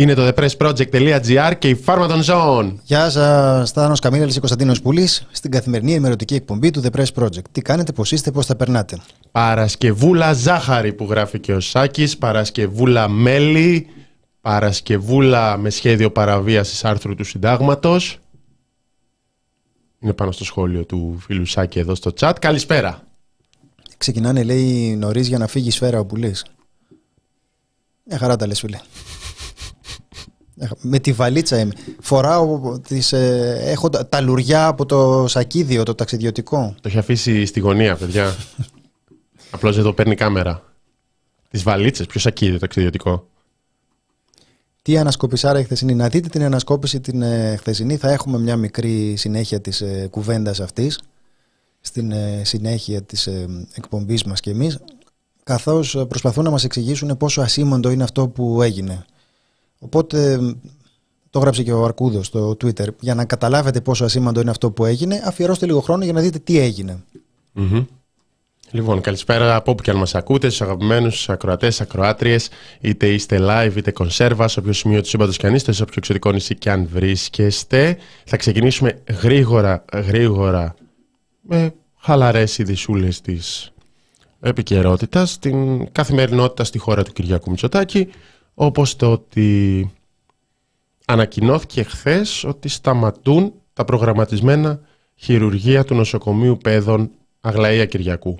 [0.00, 2.74] Είναι το thepressproject.gr και η Pharmaton Zone.
[2.82, 7.44] Γεια σας, Στάνος Καμίλαλη και Κωνσταντίνος Πουλής στην καθημερινή ενημερωτική εκπομπή του The Press Project.
[7.52, 8.98] Τι κάνετε, πώς είστε, πώς θα περνάτε;
[9.30, 13.86] Παρασκευούλα ζάχαρη που γράφει και ο Σάκης, Παρασκευούλα μέλι,
[14.40, 18.18] Παρασκευούλα με σχέδιο παραβίασης άρθρου του συντάγματος.
[19.98, 22.32] Είναι πάνω στο σχόλιο του φίλου Σάκη εδώ στο chat.
[22.40, 23.02] Καλησπέρα.
[23.96, 26.44] Ξεκινάνε, λέει, νωρίς για να φύγει η σφαίρα ο Πουλής.
[28.04, 28.78] Μια χαρά τα λες, φίλε.
[30.80, 31.72] Με τη βαλίτσα είμαι.
[32.00, 36.74] Φοράω τις, ε, έχω τα λουριά από το σακίδιο, το ταξιδιωτικό.
[36.80, 38.36] Το έχει αφήσει στη γωνία, παιδιά.
[39.50, 40.62] Απλώς εδώ παίρνει κάμερα.
[41.50, 43.28] Τις βαλίτσες, ποιο σακίδιο ταξιδιωτικό.
[44.82, 45.94] Τι ανασκόπησάρα η χθεσινή.
[45.94, 47.96] Να δείτε την ανασκόπηση την ε, χθεσινή.
[47.96, 51.00] Θα έχουμε μια μικρή συνέχεια της ε, κουβέντας αυτής.
[51.80, 54.78] Στην ε, συνέχεια της ε, εκπομπής μας και εμείς.
[55.42, 59.04] Καθώς προσπαθούν να μας εξηγήσουν πόσο ασήμαντο είναι αυτό που έγινε.
[59.82, 60.38] Οπότε
[61.30, 62.86] το γράψε και ο Αρκούδος στο Twitter.
[63.00, 66.38] Για να καταλάβετε πόσο ασήμαντο είναι αυτό που έγινε, αφιερώστε λίγο χρόνο για να δείτε
[66.38, 67.04] τι έγινε.
[68.72, 72.48] Λοιπόν, καλησπέρα από όπου και αν μας ακούτε, στους αγαπημένους ακροατές, ακροάτριες,
[72.80, 75.94] είτε είστε live είτε κονσέρβα, σε όποιο σημείο του σύμπαντος και αν είστε, σε όποιο
[75.96, 77.96] εξωτικό νησί και αν βρίσκεστε.
[78.24, 80.74] Θα ξεκινήσουμε γρήγορα, γρήγορα,
[81.40, 83.72] με χαλαρές ειδισούλε της
[84.40, 88.08] επικαιρότητας, στην καθημερινότητα στη χώρα του Κυριακού Μητσοτάκη
[88.62, 89.90] όπως το ότι
[91.06, 94.80] ανακοινώθηκε χθες ότι σταματούν τα προγραμματισμένα
[95.14, 97.10] χειρουργία του νοσοκομείου Πέδων
[97.40, 98.38] Αγλαία Κυριακού.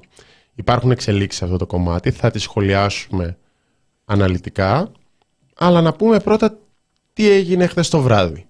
[0.55, 3.39] Υπάρχουν εξελίξεις σε αυτό το κομμάτι, θα τις σχολιάσουμε
[4.05, 4.93] αναλυτικά,
[5.57, 6.59] αλλά να πούμε πρώτα
[7.13, 8.47] τι έγινε χθες το βράδυ.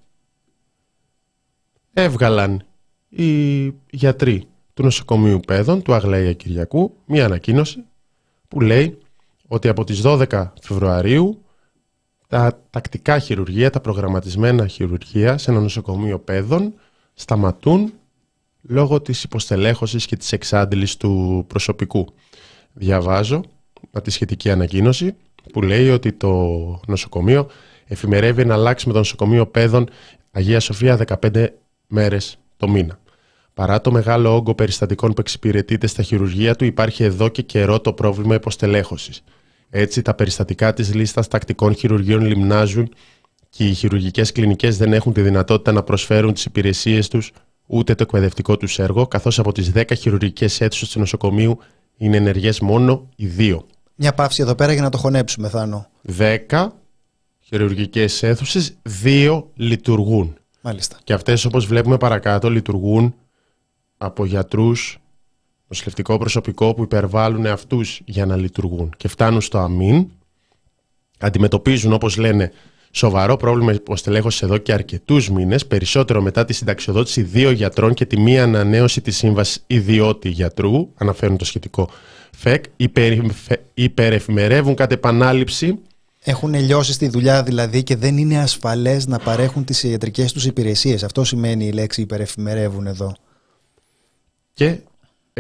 [1.92, 2.62] Έβγαλαν
[3.08, 7.84] οι γιατροί του νοσοκομείου Πέδων του Αγλαία Κυριακού μία ανακοίνωση
[8.48, 8.98] που λέει
[9.48, 11.44] ότι από τις 12 Φεβρουαρίου
[12.30, 16.74] τα τακτικά χειρουργεία, τα προγραμματισμένα χειρουργεία σε ένα νοσοκομείο παιδών
[17.14, 17.92] σταματούν
[18.62, 22.06] λόγω της υποστελέχωσης και της εξάντλησης του προσωπικού.
[22.72, 23.42] Διαβάζω
[24.02, 25.14] τη σχετική ανακοίνωση
[25.52, 26.30] που λέει ότι το
[26.86, 27.48] νοσοκομείο
[27.86, 29.88] εφημερεύει να αλλάξει με το νοσοκομείο παιδών
[30.30, 31.46] Αγία Σοφία 15
[31.86, 32.98] μέρες το μήνα.
[33.54, 37.92] Παρά το μεγάλο όγκο περιστατικών που εξυπηρετείται στα χειρουργεία του υπάρχει εδώ και καιρό το
[37.92, 39.22] πρόβλημα υποστελέχωσης.
[39.70, 42.94] Έτσι, τα περιστατικά της λίστας τακτικών χειρουργείων λιμνάζουν
[43.48, 47.32] και οι χειρουργικές κλινικές δεν έχουν τη δυνατότητα να προσφέρουν τις υπηρεσίες τους
[47.66, 51.58] ούτε το εκπαιδευτικό τους έργο, καθώς από τις 10 χειρουργικές αίθουσες του νοσοκομείου
[51.96, 53.66] είναι ενεργές μόνο οι δύο.
[53.94, 55.86] Μια παύση εδώ πέρα για να το χωνέψουμε, Θάνο.
[56.18, 56.68] 10
[57.40, 60.34] χειρουργικές αίθουσες, δύο λειτουργούν.
[60.60, 60.98] Μάλιστα.
[61.04, 63.14] Και αυτές, όπως βλέπουμε παρακάτω, λειτουργούν
[63.98, 64.99] από γιατρούς,
[65.70, 70.06] νοσηλευτικό προσωπικό που υπερβάλλουν αυτούς για να λειτουργούν και φτάνουν στο αμήν,
[71.18, 72.52] αντιμετωπίζουν όπως λένε
[72.90, 78.20] σοβαρό πρόβλημα υποστελέχωσης εδώ και αρκετούς μήνες, περισσότερο μετά τη συνταξιοδότηση δύο γιατρών και τη
[78.20, 81.90] μία ανανέωση της σύμβασης ιδιώτη γιατρού, αναφέρουν το σχετικό
[82.36, 82.64] ΦΕΚ,
[83.74, 85.78] υπερεφημερεύουν κατ' επανάληψη.
[86.22, 91.02] Έχουν λιώσει στη δουλειά δηλαδή και δεν είναι ασφαλές να παρέχουν τις ιατρικές τους υπηρεσίες.
[91.04, 93.12] Αυτό σημαίνει η λέξη υπερεφημερεύουν εδώ.
[94.52, 94.78] Και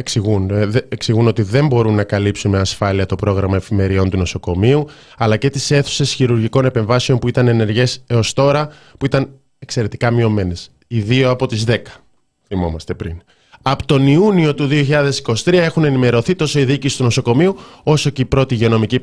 [0.00, 4.86] εξηγούν, ε, εξηγούν ότι δεν μπορούν να καλύψουν με ασφάλεια το πρόγραμμα εφημεριών του νοσοκομείου,
[5.16, 8.68] αλλά και τις αίθουσες χειρουργικών επεμβάσεων που ήταν ενεργές έως τώρα,
[8.98, 10.70] που ήταν εξαιρετικά μειωμένες.
[10.86, 12.02] Οι δύο από τις 10,
[12.46, 13.22] θυμόμαστε πριν.
[13.62, 18.24] Από τον Ιούνιο του 2023 έχουν ενημερωθεί τόσο οι διοίκηση του νοσοκομείου όσο και η
[18.24, 19.00] πρώτη υγειονομική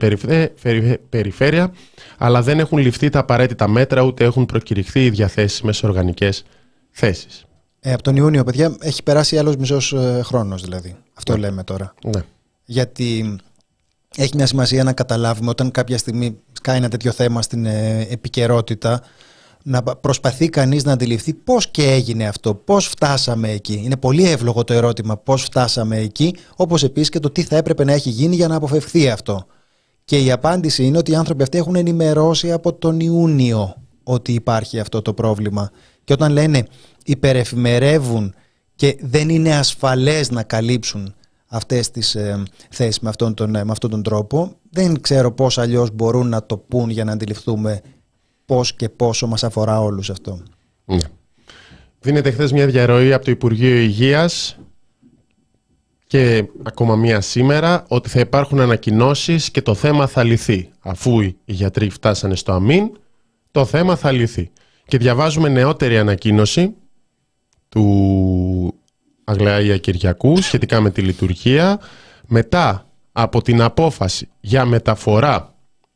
[1.09, 1.73] περιφέρεια,
[2.17, 6.43] αλλά δεν έχουν ληφθεί τα απαραίτητα μέτρα ούτε έχουν προκηρυχθεί οι διαθέσιμες οργανικές
[6.91, 7.46] θέσεις.
[7.79, 10.95] Ε, από τον Ιούνιο, παιδιά, έχει περάσει άλλος μισός ε, χρόνος δηλαδή.
[11.13, 11.39] Αυτό ναι.
[11.39, 11.93] λέμε τώρα.
[12.05, 12.21] Ναι.
[12.65, 13.35] Γιατί
[14.15, 19.01] έχει μια σημασία να καταλάβουμε όταν κάποια στιγμή σκάει ένα τέτοιο θέμα στην ε, επικαιρότητα
[19.63, 23.81] να προσπαθεί κανείς να αντιληφθεί πώς και έγινε αυτό, πώς φτάσαμε εκεί.
[23.83, 27.83] Είναι πολύ εύλογο το ερώτημα πώς φτάσαμε εκεί, όπως επίσης και το τι θα έπρεπε
[27.83, 29.45] να έχει γίνει για να αποφευθεί αυτό.
[30.05, 33.75] Και η απάντηση είναι ότι οι άνθρωποι αυτοί έχουν ενημερώσει από τον Ιούνιο
[34.07, 35.71] ότι υπάρχει αυτό το πρόβλημα.
[36.03, 36.65] Και όταν λένε
[37.05, 38.33] υπερεφημερεύουν
[38.75, 41.13] και δεν είναι ασφαλές να καλύψουν
[41.47, 45.57] αυτές τις ε, θέσεις με αυτόν, τον, ε, με αυτόν τον τρόπο, δεν ξέρω πώς
[45.57, 47.81] αλλιώς μπορούν να το πούν για να αντιληφθούμε
[48.45, 50.39] πώς και πόσο μας αφορά όλους αυτό.
[50.85, 50.97] Ναι.
[51.99, 54.57] Δίνεται χθες μια διαρροή από το Υπουργείο Υγείας
[56.07, 60.69] και ακόμα μία σήμερα ότι θα υπάρχουν ανακοινώσεις και το θέμα θα λυθεί.
[60.79, 62.89] Αφού οι γιατροί φτάσανε στο αμήν,
[63.57, 64.51] το θέμα θα λυθεί.
[64.87, 66.73] Και διαβάζουμε νεότερη ανακοίνωση
[67.69, 68.73] του
[69.23, 71.79] Αγλαία Κυριακού σχετικά με τη λειτουργία.
[72.27, 75.55] Μετά από την απόφαση για μεταφορά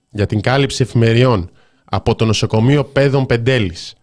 [0.10, 1.50] για την κάλυψη εφημεριών
[1.86, 3.94] από το νοσοκομείο Πέδων Πεντέλης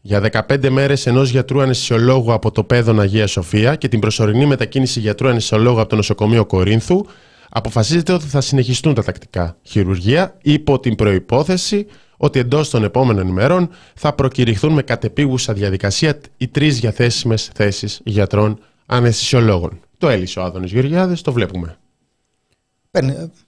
[0.00, 5.00] για 15 μέρες ενός γιατρού αναισθησιολόγου από το Πέδον Αγία Σοφία και την προσωρινή μετακίνηση
[5.00, 7.06] γιατρού αναισθησιολόγου από το νοσοκομείο Κορίνθου,
[7.48, 13.68] αποφασίζεται ότι θα συνεχιστούν τα τακτικά χειρουργία υπό την προϋπόθεση ότι εντός των επόμενων ημερών
[13.94, 19.80] θα προκηρυχθούν με κατεπίγουσα διαδικασία οι τρεις διαθέσιμες θέσεις γιατρών αναισθησιολόγων.
[19.98, 21.78] Το έλυσε ο Άδωνης Γεωργιάδης, το βλέπουμε.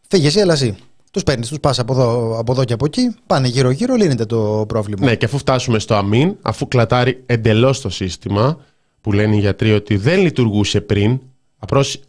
[0.08, 0.76] Φύγε εσύ, αλλά εσύ.
[1.10, 4.64] Τους παίρνεις, τους πας από εδώ, από εδώ και από εκεί, πάνε γύρω-γύρω, λύνεται το
[4.68, 5.06] πρόβλημα.
[5.06, 8.58] Ναι, και αφού φτάσουμε στο αμήν, αφού κλατάρει εντελώς το σύστημα,
[9.00, 11.20] που λένε οι γιατροί ότι δεν λειτουργούσε πριν,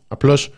[0.08, 0.52] απλώς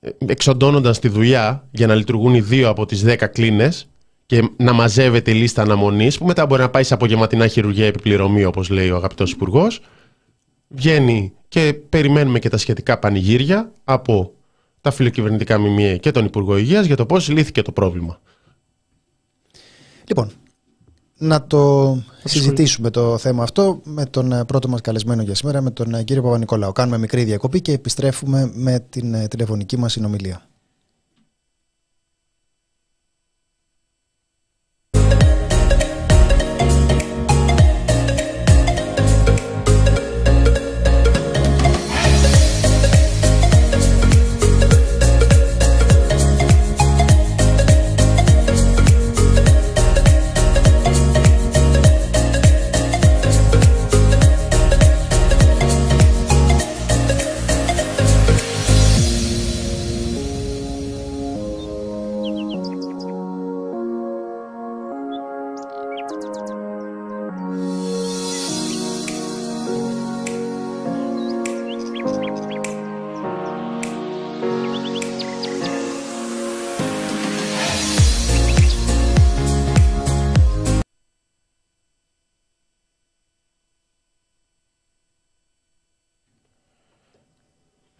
[0.00, 3.88] ε, εξοντώνονταν στη δουλειά για να λειτουργούν οι δύο από τις 10 κλίνες
[4.26, 8.44] και να μαζεύεται η λίστα αναμονής, που μετά μπορεί να πάει σε απογευματινά χειρουργία επιπληρωμή,
[8.44, 9.80] όπως λέει ο αγαπητός Υπουργός.
[10.68, 14.32] Βγαίνει και περιμένουμε και τα σχετικά πανηγύρια από
[14.80, 18.20] τα φιλοκυβερνητικά μημία και τον Υπουργό Υγείας για το πώς λύθηκε το πρόβλημα.
[20.04, 20.30] Λοιπόν,
[21.18, 25.70] να το συζητήσουμε το θέμα αυτό με τον ε, πρώτο μας καλεσμένο για σήμερα, με
[25.70, 26.72] τον ε, κύριο Παπα-Νικολάου.
[26.72, 30.46] Κάνουμε μικρή διακοπή και επιστρέφουμε με την ε, τηλεφωνική μας συνομιλία.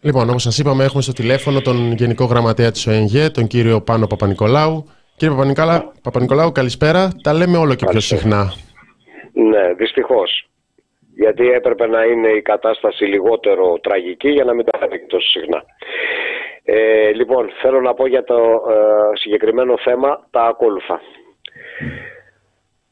[0.04, 4.06] Λοιπόν, όπως σας είπαμε, έχουμε στο τηλέφωνο τον Γενικό Γραμματέα της ΟΕΝΓΕ, τον κύριο Πάνο
[4.06, 4.84] Παπα-Νικολάου.
[5.16, 5.34] Κύριε
[6.02, 7.08] Παπα-Νικολάου, καλησπέρα.
[7.22, 8.52] Τα λέμε όλο και πιο συχνά.
[9.32, 10.48] Ναι, δυστυχώς.
[11.14, 15.62] Γιατί έπρεπε να είναι η κατάσταση λιγότερο τραγική για να μην τα λέμε τόσο συχνά.
[16.64, 21.00] Ε, λοιπόν, θέλω να πω για το ε, συγκεκριμένο θέμα τα ακόλουθα.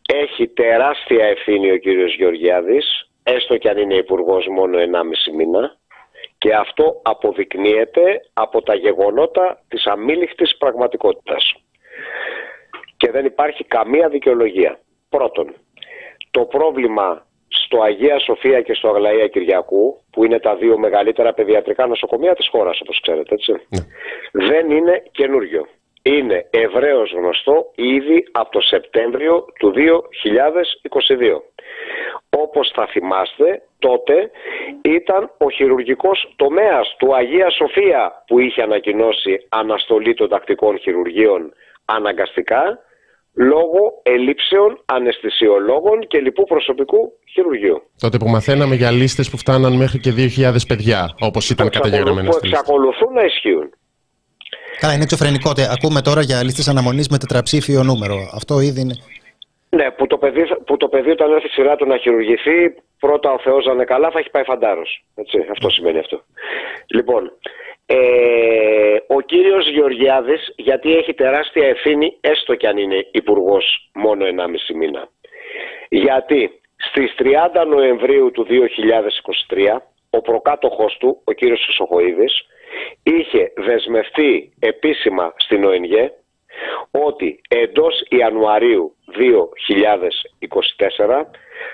[0.06, 5.79] Έχει τεράστια ευθύνη ο κύριος Γεωργιάδης, έστω και αν είναι υπουργός μόνο 1,5 μήνα,
[6.40, 11.54] και αυτό αποδεικνύεται από τα γεγονότα της αμήλικτης πραγματικότητας.
[12.96, 14.80] Και δεν υπάρχει καμία δικαιολογία.
[15.08, 15.54] Πρώτον,
[16.30, 21.86] το πρόβλημα στο Αγία Σοφία και στο Αγλαία Κυριακού, που είναι τα δύο μεγαλύτερα παιδιατρικά
[21.86, 23.80] νοσοκομεία της χώρας, όπως ξέρετε, έτσι, ναι.
[24.32, 25.66] δεν είναι καινούριο.
[26.02, 31.42] Είναι ευρέως γνωστό ήδη από το Σεπτέμβριο του 2022.
[32.30, 34.30] Όπως θα θυμάστε, τότε
[34.82, 41.52] ήταν ο χειρουργικός τομέας του Αγία Σοφία που είχε ανακοινώσει αναστολή των τακτικών χειρουργείων
[41.84, 42.78] αναγκαστικά
[43.34, 47.82] λόγω ελλείψεων αναισθησιολόγων και λοιπού προσωπικού χειρουργείου.
[48.00, 52.46] Τότε που μαθαίναμε για λίστες που φτάναν μέχρι και 2.000 παιδιά, όπως ήταν καταγεγραμμένες Που
[52.46, 53.70] εξακολουθούν να ισχύουν.
[54.80, 55.50] Καλά, είναι εξωφρενικό.
[55.76, 58.16] Ακούμε τώρα για λίστες αναμονής με τετραψήφιο νούμερο.
[58.34, 58.96] Αυτό ήδη είναι...
[59.68, 63.30] Ναι, που το, παιδί, που το παιδί όταν έρθει η σειρά του να χειρουργηθεί, πρώτα
[63.32, 65.04] ο Θεός να είναι καλά, θα έχει πάει φαντάρος.
[65.14, 66.22] Έτσι, αυτό σημαίνει αυτό.
[66.86, 67.32] Λοιπόν,
[67.86, 67.96] ε,
[69.06, 75.08] ο κύριος Γεωργιάδης, γιατί έχει τεράστια ευθύνη, έστω κι αν είναι υπουργός μόνο 1,5 μήνα.
[75.88, 82.34] Γιατί στις 30 Νοεμβρίου του 2023, ο προκάτοχος του, ο κύριος Χρυσοχοίδης,
[83.02, 86.12] είχε δεσμευτεί επίσημα στην ΟΕΝΓΕ
[86.90, 88.96] ότι εντός Ιανουαρίου
[91.06, 91.24] 2024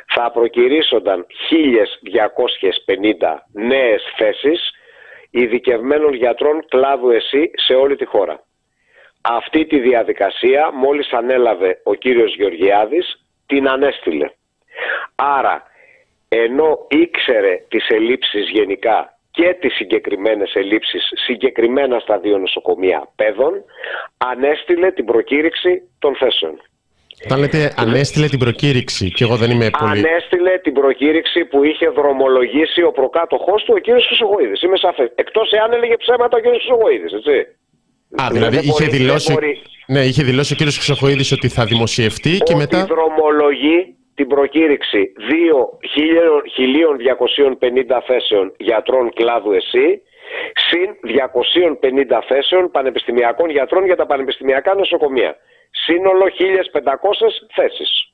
[0.06, 4.70] θα προκυρήσονταν 1250 νέες θέσεις
[5.30, 8.44] ειδικευμένων γιατρών κλάδου ΕΣΥ σε όλη τη χώρα.
[9.20, 14.30] Αυτή τη διαδικασία μόλις ανέλαβε ο κύριος Γεωργιάδης την ανέστηλε.
[15.14, 15.62] Άρα
[16.28, 23.54] ενώ ήξερε τις ελλείψεις γενικά και τις συγκεκριμένες ελλείψεις συγκεκριμένα στα δύο νοσοκομεία παιδών
[24.16, 26.54] ανέστηλε την προκήρυξη των θέσεων.
[27.24, 29.98] Όταν λέτε ανέστηλε την προκήρυξη και εγώ δεν είμαι πολύ...
[29.98, 34.62] Ανέστηλε την προκήρυξη που είχε δρομολογήσει ο προκάτοχός του ο κύριος Χρυσογοίδης.
[34.62, 35.12] Είμαι σαφές.
[35.14, 37.36] Εκτός εάν έλεγε ψέματα ο κύριος Χρυσογοίδης, έτσι.
[38.22, 39.34] Α, δηλαδή είχε, δηλώσει,
[39.86, 42.78] ναι, είχε δηλώσει ο κύριος Χρυσοχοίδης ότι θα δημοσιευτεί και μετά...
[42.82, 45.12] Ότι δρομολογεί την προκήρυξη
[47.88, 50.02] 2.250 θέσεων γιατρών κλάδου ΕΣΥ
[50.68, 50.96] συν
[52.12, 55.36] 250 θέσεων πανεπιστημιακών γιατρών για τα πανεπιστημιακά νοσοκομεία.
[55.70, 56.92] σύνολο 1.500
[57.54, 58.10] θέσεις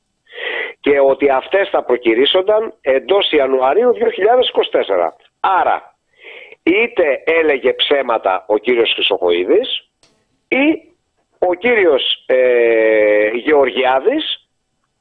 [0.80, 3.98] και ότι αυτές θα προκυρήσονταν εντός Ιανουαρίου 2024.
[5.40, 5.96] Άρα
[6.62, 9.90] είτε έλεγε ψέματα ο κύριος Χρυσοχοίδης
[10.48, 10.92] ή
[11.38, 14.41] ο κύριος ε, Γεωργιάδης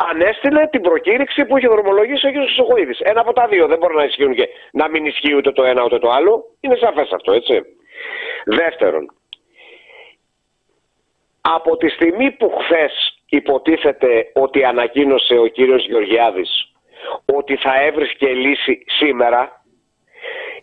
[0.10, 3.00] ανέστειλε την προκήρυξη που είχε δρομολογήσει ο κύριος Χρυσοχοίδης.
[3.00, 5.84] Ένα από τα δύο δεν μπορεί να ισχύουν και να μην ισχύει ούτε το ένα
[5.84, 6.44] ούτε το άλλο.
[6.60, 7.62] Είναι σαφές αυτό έτσι.
[8.46, 9.14] Δεύτερον,
[11.42, 12.94] από τη στιγμή που χθες
[13.30, 16.74] υποτίθεται ότι ανακοίνωσε ο κύριος Γεωργιάδης
[17.26, 19.64] ότι θα έβρισκε λύση σήμερα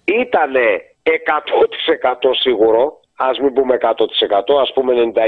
[0.04, 0.54] ήταν
[1.02, 5.20] 100% σίγουρο ας μην πούμε 100% ας πούμε 99,99%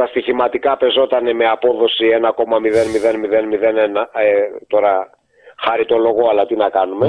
[0.00, 2.42] στα στοιχηματικά πεζόταν με απόδοση 1,00001
[4.12, 4.24] ε,
[4.66, 5.10] τώρα
[5.64, 7.06] χάρη το λόγο αλλά τι να κανουμε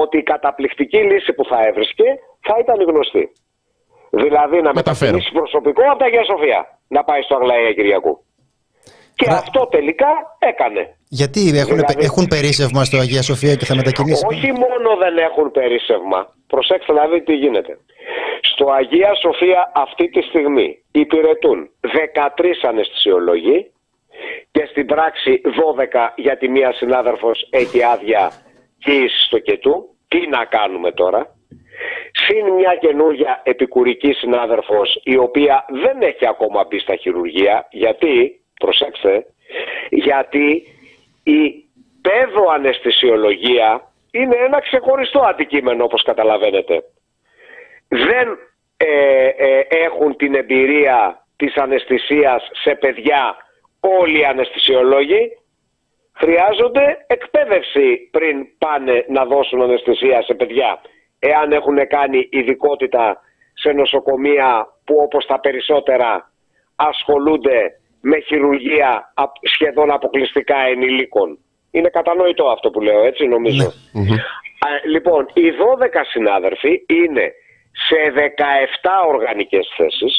[0.00, 2.04] ότι η καταπληκτική λύση που θα έβρισκε
[2.40, 3.32] θα ήταν γνωστή.
[4.10, 8.24] Δηλαδή να μεταφέρει προσωπικό από τα Αγία Σοφία να πάει στο Αγλαία Κυριακού.
[9.18, 10.82] Και αυτό τελικά έκανε.
[11.08, 14.26] Γιατί έχουν, δηλαδή, έχουν περίσευμα στο Αγία Σοφία και θα μετακινήσει.
[14.28, 16.20] Όχι μόνο δεν έχουν περίσευμα.
[16.46, 17.78] Προσέξτε να δείτε τι γίνεται.
[18.40, 23.70] Στο Αγία Σοφία αυτή τη στιγμή υπηρετούν 13 αναισθησιολόγοι
[24.50, 28.32] και στην πράξη 12 γιατί μία συνάδελφος έχει άδεια
[28.78, 29.76] και στο κετού.
[30.08, 31.36] Τι να κάνουμε τώρα;
[32.12, 39.26] Συν μια καινούργια επικουρική συνάδελφος η οποία δεν έχει ακόμα μπει στα χειρουργία γιατί, προσέξτε,
[39.90, 40.62] γιατί
[41.22, 41.64] η
[42.02, 46.84] παιδο αναισθησιολογία είναι ένα ξεχωριστό αντικείμενο όπως καταλαβαίνετε.
[47.88, 48.38] Δεν
[48.76, 53.36] ε, ε, έχουν την εμπειρία της αναισθησίας σε παιδιά
[53.80, 55.38] όλοι οι αναισθησιολόγοι.
[56.12, 60.80] Χρειάζονται εκπαίδευση πριν πάνε να δώσουν αναισθησία σε παιδιά
[61.18, 63.20] εάν έχουν κάνει ειδικότητα
[63.52, 66.32] σε νοσοκομεία που όπως τα περισσότερα
[66.76, 68.90] ασχολούνται με χειρουργία
[69.54, 71.38] σχεδόν αποκλειστικά ενηλίκων.
[71.70, 73.72] Είναι κατανοητό αυτό που λέω έτσι νομίζω.
[73.92, 74.16] Ναι.
[74.94, 77.26] λοιπόν, οι 12 συνάδελφοι είναι
[77.86, 80.14] σε 17 οργανικές θέσεις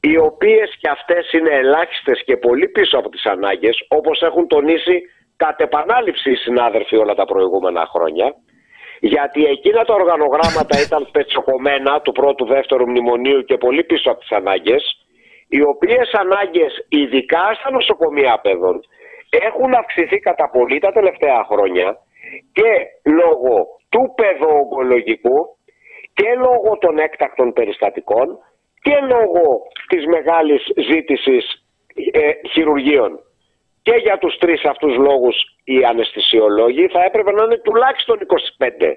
[0.00, 4.96] οι οποίες και αυτές είναι ελάχιστες και πολύ πίσω από τις ανάγκες όπως έχουν τονίσει
[5.36, 8.34] κατ' επανάληψη οι συνάδελφοι όλα τα προηγούμενα χρόνια
[9.00, 14.30] γιατί εκείνα τα οργανογράμματα ήταν πετσοκομμένα του πρώτου δεύτερου μνημονίου και πολύ πίσω από τις
[14.30, 15.05] ανάγκες
[15.48, 18.80] οι οποίες ανάγκες ειδικά στα νοσοκομεία παιδών
[19.30, 21.98] έχουν αυξηθεί κατά πολύ τα τελευταία χρόνια
[22.52, 22.70] και
[23.04, 25.56] λόγω του παιδοογκολογικού
[26.14, 28.38] και λόγω των έκτακτων περιστατικών
[28.82, 31.66] και λόγω της μεγάλης ζήτησης
[32.12, 33.20] ε, χειρουργείων.
[33.82, 38.18] Και για τους τρεις αυτούς λόγους οι αναισθησιολόγοι θα έπρεπε να είναι τουλάχιστον
[38.58, 38.96] 25.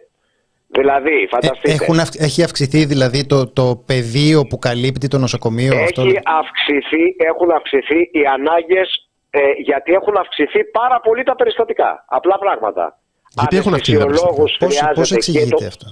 [0.71, 1.71] Δηλαδή, ε, φανταστείτε.
[1.71, 6.01] Έχουν, έχει αυξηθεί δηλαδή το, το πεδίο που καλύπτει το νοσοκομείο έχει αυτό.
[6.23, 12.05] Αυξηθεί, έχουν αυξηθεί οι ανάγκες ε, γιατί έχουν αυξηθεί πάρα πολύ τα περιστατικά.
[12.07, 12.99] Απλά πράγματα.
[13.39, 14.57] Γιατί έχουν αυξηθεί τα περιστατικά; Πώς,
[14.95, 15.65] πώς εξηγείται το...
[15.65, 15.85] αυτό;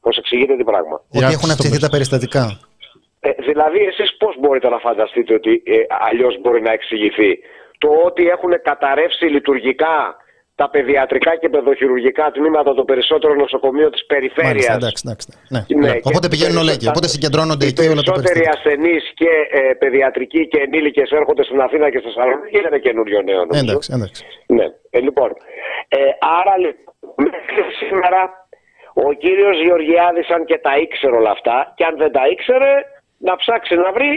[0.00, 2.60] Πώς εξηγείται τι πράγμα; Ότι έχουν αυξηθεί τα περιστατικά.
[3.20, 5.76] Ε, δηλαδή εσείς πώς μπορείτε να φανταστείτε ότι ε,
[6.08, 7.38] αλλιώς μπορεί να εξηγηθεί.
[7.78, 10.16] Το ότι έχουν καταρρεύσει λειτουργικά
[10.60, 14.76] τα παιδιατρικά και παιδοχειρουργικά τμήματα των περισσότερων νοσοκομείων της περιφέρειας.
[14.76, 15.26] Εντάξει, εντάξει.
[15.54, 15.60] Ναι.
[15.68, 15.98] Ναι, ναι.
[16.10, 16.88] Οπότε πηγαίνουν όλα εκεί.
[16.92, 21.86] Οπότε συγκεντρώνονται εκεί όλα τα περισσότεροι ασθενείς και ε, παιδιατρικοί και ενήλικες έρχονται στην Αθήνα
[21.90, 22.56] και στη Θεσσαλονίκη.
[22.64, 23.42] Δεν είναι καινούριο νέο.
[23.44, 23.70] Νομίζω.
[23.70, 24.20] Εντάξει, εντάξει.
[24.46, 24.66] Ναι.
[24.90, 25.30] Ε, λοιπόν,
[25.88, 25.98] ε,
[26.38, 28.20] άρα λοιπόν, μέχρι σήμερα
[29.06, 32.72] ο κύριος Γεωργιάδης, αν και τα ήξερε όλα αυτά, και αν δεν τα ήξερε,
[33.28, 34.12] να ψάξει να βρει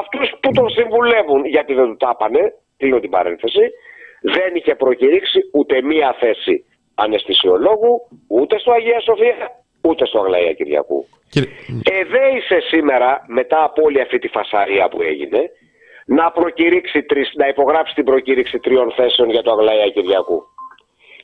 [0.00, 1.40] αυτούς που τον συμβουλεύουν.
[1.54, 2.42] Γιατί δεν του τα είπανε,
[2.78, 3.64] κλείνω την παρένθεση,
[4.32, 6.64] δεν είχε προκηρύξει ούτε μία θέση
[6.94, 7.94] αναισθησιολόγου
[8.28, 11.06] ούτε στο Αγία Σοφία ούτε στο Αγλαία Κυριακού.
[11.30, 11.48] Κύριε...
[12.00, 15.50] Εδέησε σήμερα μετά από όλη αυτή τη φασαρία που έγινε
[16.06, 17.04] να, προκηρύξει,
[17.34, 20.42] να υπογράψει την προκήρυξη τριών θέσεων για το Αγλαία Κυριακού.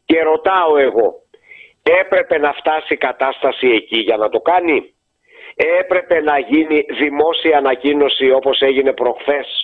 [0.05, 1.15] Και ρωτάω εγώ,
[2.01, 4.95] έπρεπε να φτάσει η κατάσταση εκεί για να το κάνει;
[5.81, 9.60] Έπρεπε να γίνει δημόσια ανακοίνωση όπως έγινε προχθές;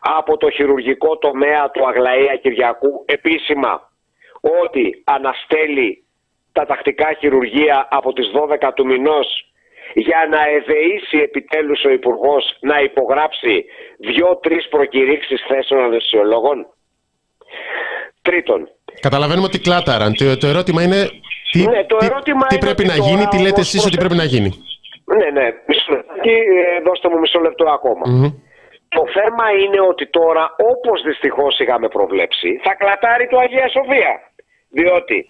[0.00, 3.90] Από το χειρουργικό τομέα του Αγλαία Κυριακού επίσημα
[4.62, 6.04] ότι αναστέλει
[6.52, 8.26] τα τακτικά χειρουργία από τις
[8.62, 9.26] 12 του μηνός
[9.94, 13.64] για να ευεήσει επιτέλους ο υπουργός να υπογράψει
[13.98, 16.66] δύο-τρεις προκηρύξεις θέσεων ανεσιολόγων.
[18.22, 18.68] Τρίτον.
[19.00, 20.14] Καταλαβαίνουμε ότι κλάταραν.
[20.14, 21.10] Το, το ερώτημα είναι
[21.50, 24.50] τι, ναι, το ερώτημα τι, πρέπει να γίνει, τι λέτε εσείς ότι πρέπει να γίνει.
[25.04, 25.46] Ναι, ναι.
[25.66, 27.64] Μισό, ε, δώστε μου μισό λεπτό
[28.88, 34.20] το θέμα είναι ότι τώρα όπως δυστυχώς είχαμε προβλέψει θα κλατάρει το Αγία Σοφία.
[34.70, 35.26] Διότι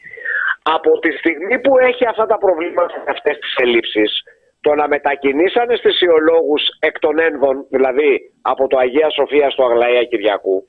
[0.63, 4.23] από τη στιγμή που έχει αυτά τα προβλήματα και αυτές τις ελλείψεις
[4.61, 10.67] το να μετακινήσει αναισθησιολόγους εκ των ένδων, δηλαδή από το Αγία Σοφία στο Αγλαία Κυριακού,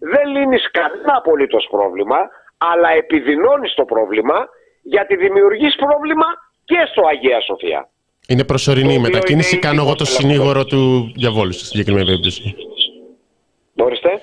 [0.00, 2.18] δεν λύνεις κανένα απολύτως πρόβλημα,
[2.58, 4.48] αλλά επιδεινώνεις το πρόβλημα
[4.82, 6.26] γιατί δημιουργείς πρόβλημα
[6.64, 7.88] και στο Αγία Σοφία.
[8.30, 9.58] Είναι προσωρινή η μετακίνηση.
[9.58, 12.54] Κάνω εγώ το συνήγορο του διαβόλου στη συγκεκριμένη περίπτωση.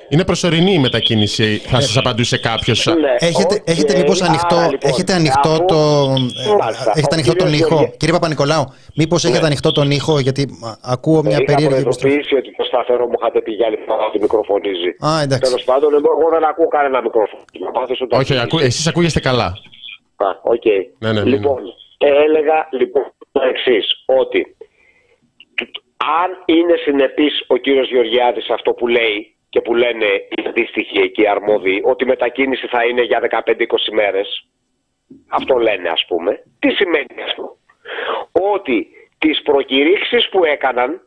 [0.10, 2.86] Είναι προσωρινή η μετακίνηση, θα σας απαντούσε κάποιος.
[2.86, 5.76] Ναι, έχετε, έχετε μήπως ανοιχτό, λοιπόν, έχετε ανοιχτό, το,
[6.94, 7.94] ε, έχετε ανοιχτό τον ήχο.
[7.98, 9.30] Κύριε Παπα-Νικολάου, μήπως ναι.
[9.30, 10.48] έχετε ανοιχτό τον ήχο, γιατί
[10.82, 12.36] ακούω μια περίεργη επιστροφή.
[12.36, 14.90] ότι το σταθερό μου είχατε πει για λίγο ότι μικροφωνίζει.
[15.06, 15.52] Α, εντάξει.
[15.52, 17.44] Τέλος πάντων, εγώ δεν ακούω κανένα μικρόφωνο.
[18.10, 19.46] Όχι, ακού, εσείς ακούγεστε καλά.
[20.16, 20.62] Α, OK.
[20.66, 20.82] Okay.
[20.98, 21.60] Ναι, ναι, ναι, λοιπόν,
[21.98, 23.04] έλεγα λοιπόν
[23.40, 24.56] το εξής, ότι
[25.98, 31.28] αν είναι συνεπής ο κύριος Γεωργιάδης αυτό που λέει και που λένε οι αντίστοιχοι εκεί
[31.28, 33.44] αρμόδιοι ότι η μετακίνηση θα είναι για 15-20
[33.92, 34.48] μέρες.
[35.30, 36.44] Αυτό λένε ας πούμε.
[36.60, 37.58] Τι σημαίνει αυτό;
[38.54, 41.02] Ότι τις προκηρύξεις που έκαναν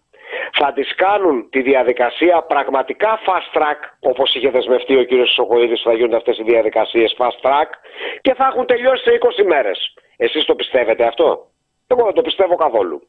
[0.52, 5.92] θα τις κάνουν τη διαδικασία πραγματικά fast track όπως είχε δεσμευτεί ο κύριος Σοχοίδης θα
[5.92, 7.70] γίνουν αυτές οι διαδικασίες fast track
[8.20, 9.94] και θα έχουν τελειώσει σε 20 μέρες.
[10.16, 11.49] Εσείς το πιστεύετε αυτό;
[11.92, 13.02] Εγώ δεν το πιστεύω καθόλου.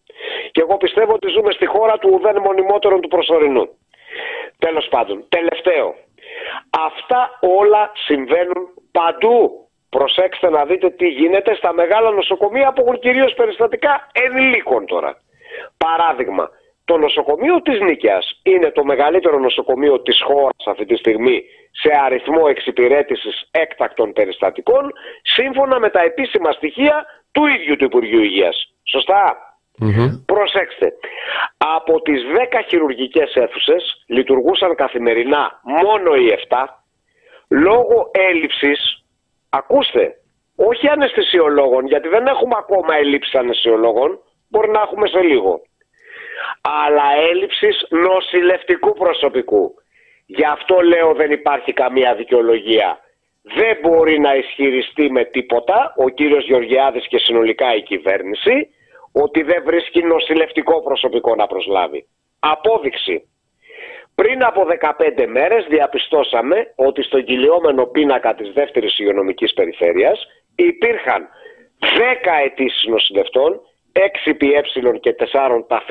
[0.52, 3.70] Και εγώ πιστεύω ότι ζούμε στη χώρα του ουδέν μονιμότερων του προσωρινού.
[4.58, 5.96] Τέλος πάντων, τελευταίο.
[6.88, 9.66] Αυτά όλα συμβαίνουν παντού.
[9.90, 15.18] Προσέξτε να δείτε τι γίνεται στα μεγάλα νοσοκομεία που έχουν κυρίως περιστατικά ενηλίκων τώρα.
[15.78, 16.50] Παράδειγμα,
[16.86, 22.44] το νοσοκομείο της Νίκαιας είναι το μεγαλύτερο νοσοκομείο της χώρας αυτή τη στιγμή σε αριθμό
[22.50, 24.92] εξυπηρέτησης έκτακτων περιστατικών
[25.22, 28.71] σύμφωνα με τα επίσημα στοιχεία του ίδιου του Υπουργείου Υγείας.
[28.84, 29.36] Σωστά.
[30.26, 30.94] Προσέξτε,
[31.58, 36.66] από τις 10 χειρουργικές αίθουσες λειτουργούσαν καθημερινά μόνο οι 7
[37.50, 39.04] λόγω έλλειψης,
[39.50, 40.16] ακούστε,
[40.56, 45.62] όχι αναισθησιολόγων, γιατί δεν έχουμε ακόμα έλλειψη αναισθησιολόγων, μπορεί να έχουμε σε λίγο,
[46.62, 49.74] αλλά έλλειψης νοσηλευτικού προσωπικού.
[50.26, 53.00] Γι' αυτό λέω δεν υπάρχει καμία δικαιολογία.
[53.42, 58.70] Δεν μπορεί να ισχυριστεί με τίποτα ο κύριος Γεωργιάδης και συνολικά η κυβέρνηση
[59.12, 62.08] ότι δεν βρίσκει νοσηλευτικό προσωπικό να προσλάβει.
[62.40, 63.26] Απόδειξη.
[64.16, 64.66] Πριν από
[65.20, 71.28] 15 μέρες διαπιστώσαμε ότι στον κυλιόμενο πίνακα της δεύτερης υγειονομικής περιφέρειας υπήρχαν
[71.80, 71.88] 10
[72.46, 73.62] αιτήσεις νοσηλευτών,
[73.94, 74.48] 6 πι
[75.00, 75.84] και 4 ταφ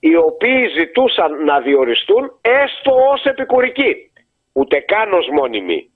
[0.00, 4.12] οι οποίοι ζητούσαν να διοριστούν έστω ως επικουρικοί,
[4.52, 5.89] ούτε καν ως μόνιμοι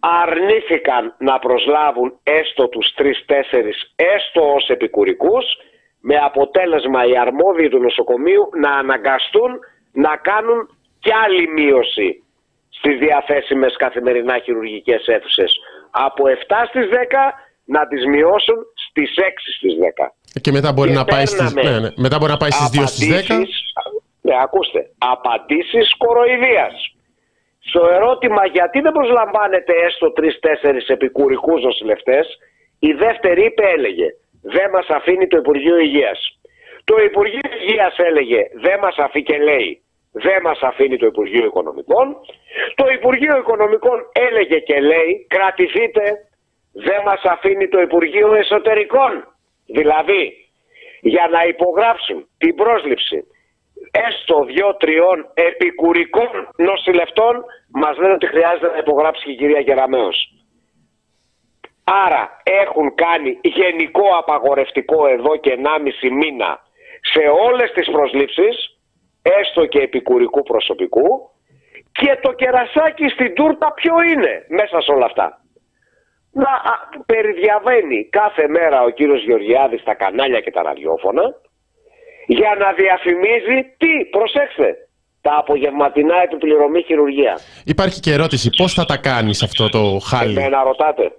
[0.00, 5.44] αρνήθηκαν να προσλάβουν έστω τους τρεις-τέσσερις έστω ως επικουρικούς
[6.00, 9.50] με αποτέλεσμα οι αρμόδιοι του νοσοκομείου να αναγκαστούν
[9.92, 12.22] να κάνουν κι άλλη μείωση
[12.68, 15.52] στις διαθέσιμες καθημερινά χειρουργικές αίθουσες.
[15.90, 17.32] Από 7 στις 10
[17.64, 20.14] να τις μειώσουν στις 6 στις 10.
[20.40, 21.90] Και μετά μπορεί, να, πάει στις, ναι, ναι.
[21.96, 23.46] μετά μπορεί να πάει στις 2 στις 10.
[24.20, 26.95] Ναι, ακούστε, απαντήσεις κοροϊδίας.
[27.68, 32.38] Στο ερώτημα γιατί δεν προσλαμβάνετε έστω τρει-τέσσερι επικουρικούς νοσηλευτές,
[32.78, 34.08] η δεύτερη είπε έλεγε
[34.42, 36.38] δεν μας αφήνει το Υπουργείο Υγείας.
[36.84, 39.80] Το Υπουργείο Υγείας έλεγε δεν μας αφήνει και λέει
[40.12, 42.16] δεν μας αφήνει το Υπουργείο Οικονομικών.
[42.74, 46.02] Το Υπουργείο Οικονομικών έλεγε και λέει κρατηθείτε
[46.72, 49.12] δεν μας αφήνει το Υπουργείο Εσωτερικών.
[49.66, 50.46] Δηλαδή
[51.00, 53.26] για να υπογράψουν την πρόσληψη
[53.90, 60.30] έστω δύο-τριών επικουρικών νοσηλευτών μας λένε ότι χρειάζεται να υπογράψει και η κυρία Γεραμέως.
[61.84, 65.58] Άρα έχουν κάνει γενικό απαγορευτικό εδώ και
[66.02, 66.60] 1,5 μήνα
[67.00, 68.78] σε όλες τις προσλήψεις,
[69.22, 71.30] έστω και επικουρικού προσωπικού,
[71.92, 75.40] και το κερασάκι στην τούρτα ποιο είναι μέσα σε όλα αυτά.
[76.32, 76.48] Να
[77.06, 81.34] περιδιαβαίνει κάθε μέρα ο κύριος Γεωργιάδης στα κανάλια και τα ραδιόφωνα
[82.26, 84.68] για να διαφημίζει τι, προσέξτε,
[85.20, 87.38] τα απογευματινά επιπληρωμή χειρουργία.
[87.64, 91.12] Υπάρχει και ερώτηση, πώς θα τα κάνεις αυτό το χάλι; να ρωτάτε.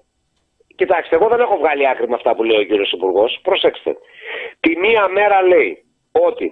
[0.76, 3.40] Κοιτάξτε, εγώ δεν έχω βγάλει άκρη με αυτά που λέει ο κύριος Υπουργός.
[3.42, 3.96] Προσέξτε.
[4.60, 5.72] Τη μία μέρα λέει
[6.12, 6.48] ότι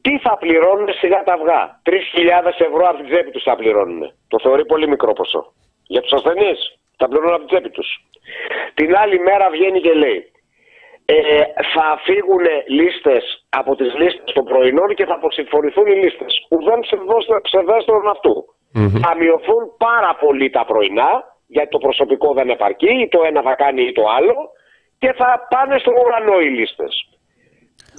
[0.00, 1.80] τι θα πληρώνουν σιγά τα αυγά.
[1.82, 4.02] 3.000 ευρώ από την τσέπη τους θα πληρώνουν.
[4.28, 5.52] Το θεωρεί πολύ μικρό ποσό.
[5.86, 6.58] Για τους ασθενείς
[6.96, 7.88] θα πληρώνουν από την τσέπη τους.
[8.74, 10.32] Την άλλη μέρα βγαίνει και λέει
[11.06, 11.16] ε,
[11.74, 12.44] θα φύγουν
[12.78, 13.24] λίστες
[13.60, 16.32] από τις λίστες των πρωινών και θα αποσυμφορηθούν οι λίστες.
[16.52, 16.80] Ουδέν
[17.46, 18.04] ψευδέστερον
[19.04, 21.10] Θα μειωθούν πάρα πολύ τα πρωινά,
[21.46, 24.36] γιατί το προσωπικό δεν επαρκεί, ή το ένα θα κάνει ή το άλλο,
[24.98, 26.94] και θα πάνε στον ουρανό οι λίστες.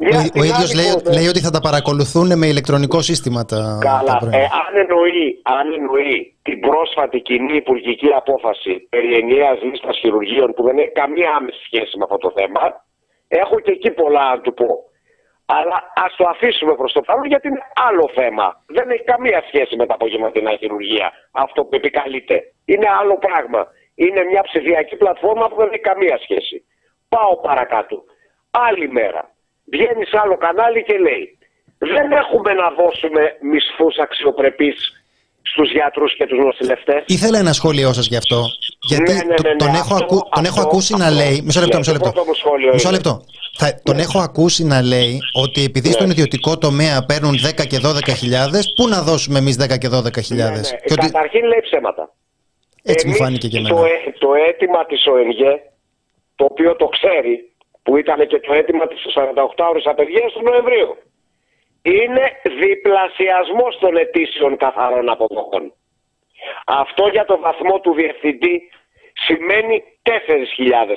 [0.01, 4.15] Ο, ο ίδιος λέει, λέει, ότι θα τα παρακολουθούν με ηλεκτρονικό σύστημα τα, Καλά.
[4.39, 5.23] ε, αν, εννοεί,
[5.57, 6.15] αν εννοεί
[6.47, 11.93] την πρόσφατη κοινή υπουργική απόφαση περί ενιαίας λίστας χειρουργείων που δεν έχει καμία άμεση σχέση
[11.97, 12.63] με αυτό το θέμα,
[13.27, 14.67] Έχω και εκεί πολλά να του πω.
[15.45, 18.63] Αλλά ας το αφήσουμε προς το παρόν γιατί είναι άλλο θέμα.
[18.67, 21.11] Δεν έχει καμία σχέση με τα απογευματινά χειρουργία.
[21.31, 22.43] Αυτό που επικαλείται.
[22.65, 23.67] Είναι άλλο πράγμα.
[23.95, 26.65] Είναι μια ψηφιακή πλατφόρμα που δεν έχει καμία σχέση.
[27.09, 28.03] Πάω παρακάτω.
[28.51, 29.29] Άλλη μέρα.
[29.71, 31.37] Βγαίνει σε άλλο κανάλι και λέει
[31.77, 35.04] δεν έχουμε να δώσουμε μισθούς αξιοπρεπείς
[35.51, 37.03] στους γιατρούς και τους νοσηλευτές.
[37.05, 38.39] Ήθελα ένα σχόλιο σας γι' αυτό.
[38.79, 41.15] Γιατί Ναι, ναι, ναι, ναι, τον, έχω, αυτό- ακού- τον έχω αυτό- ακούσει να αυτό.
[41.21, 41.41] λέει.
[41.45, 42.11] Μισό λεπτό, Ναι, μισό το λεπτό.
[42.11, 42.97] πρώτο μου σχόλιο Μισό είναι.
[42.97, 43.13] λεπτό.
[43.57, 46.13] Θα, τον έχω ακούσει να λέει ότι επειδή στον Ναι.
[46.13, 50.65] ιδιωτικό τομέα παίρνουν 10 και 12 χιλιάδες, πού να δώσουμε εμείς 10 και 12 χιλιάδες;
[50.71, 50.83] Ναι, ναι.
[50.85, 52.03] Και ότι Καταρχήν λέει ψέματα.
[52.91, 53.87] έτσι μου Εμείς φάνηκε και το, εμένα.
[53.87, 55.53] έ- το αίτημα της ΟΕΝΓΕ,
[56.35, 57.35] το οποίο το ξέρει,
[57.83, 60.91] που ήταν και το αίτημα της 48 ώρες απεργίας του Νοεμβρίου,
[61.85, 62.23] είναι
[62.59, 65.73] διπλασιασμός των αιτήσεων καθαρών αποδοχών.
[66.65, 68.71] Αυτό για το βαθμό του διευθυντή
[69.13, 70.11] σημαίνει 4.000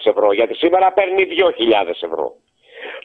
[0.05, 2.27] ευρώ, γιατί σήμερα παίρνει 2.000 ευρώ.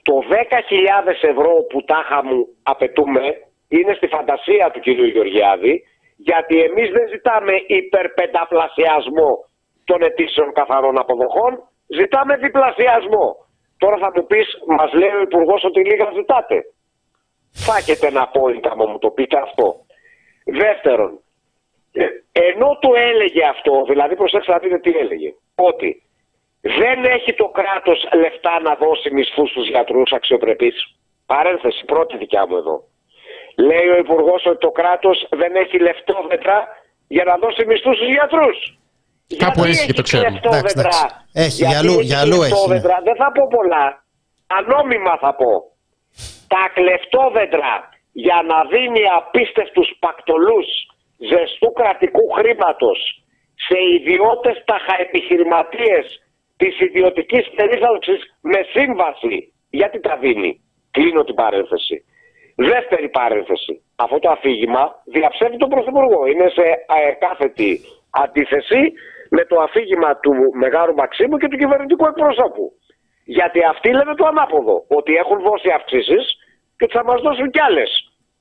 [0.01, 3.23] Το 10.000 ευρώ που τάχα μου απαιτούμε
[3.67, 5.83] είναι στη φαντασία του κυρίου Γεωργιάδη,
[6.17, 9.31] γιατί εμείς δεν ζητάμε υπερπενταπλασιασμό
[9.83, 13.35] των αιτήσεων καθαρών αποδοχών, ζητάμε διπλασιασμό.
[13.77, 16.63] Τώρα θα μου πεις, μας λέει ο Υπουργός ότι λίγα ζητάτε.
[17.53, 19.85] Θα έχετε ένα point άμα μου το πείτε αυτό.
[20.45, 21.19] Δεύτερον,
[21.91, 26.03] ε, ενώ το έλεγε αυτό, δηλαδή προσέξτε να δείτε τι έλεγε, ότι
[26.61, 30.75] δεν έχει το κράτος λεφτά να δώσει μισθούς στους γιατρούς αξιοπρεπείς.
[31.25, 32.83] Παρένθεση, πρώτη δικιά μου εδώ.
[33.57, 36.67] Λέει ο Υπουργός ότι το κράτος δεν έχει λεφτόμετρα
[37.07, 38.57] για να δώσει μισθούς στους γιατρούς.
[39.37, 40.29] Κάπου Γιατί έχει και το ξέρουμε.
[40.29, 41.15] λεφτόμετρα; Εντάξει, εντάξει.
[41.33, 42.73] Έχει, Γιατί για αλλού- για αλλού έχει, ναι.
[42.73, 43.85] λεφτόμετρα; Δεν θα πω πολλά.
[44.47, 45.49] Ανόμιμα θα πω.
[46.53, 47.73] Τα κλεφτόδεντρα
[48.11, 50.67] για να δίνει απίστευτους πακτολούς
[51.29, 52.99] ζεστού κρατικού χρήματος
[53.65, 56.05] σε ιδιώτες ταχαεπιχειρηματίες
[56.57, 59.53] της ιδιωτικής περίθαλψης με σύμβαση.
[59.69, 60.51] Γιατί τα δίνει;
[60.91, 62.05] Κλείνω την παρένθεση.
[62.55, 63.73] Δεύτερη παρένθεση.
[63.95, 66.25] Αυτό το αφήγημα διαψεύδει τον Πρωθυπουργό.
[66.25, 66.65] Είναι σε
[66.97, 67.79] ε, κάθετη
[68.23, 68.93] αντίθεση
[69.29, 72.65] με το αφήγημα του Μεγάλου Μαξίμου και του κυβερνητικού εκπροσώπου.
[73.25, 74.85] Γιατί αυτοί λένε το ανάποδο.
[74.87, 76.37] Ότι έχουν δώσει αυξήσεις
[76.77, 77.91] και ότι θα μας δώσουν κι άλλες.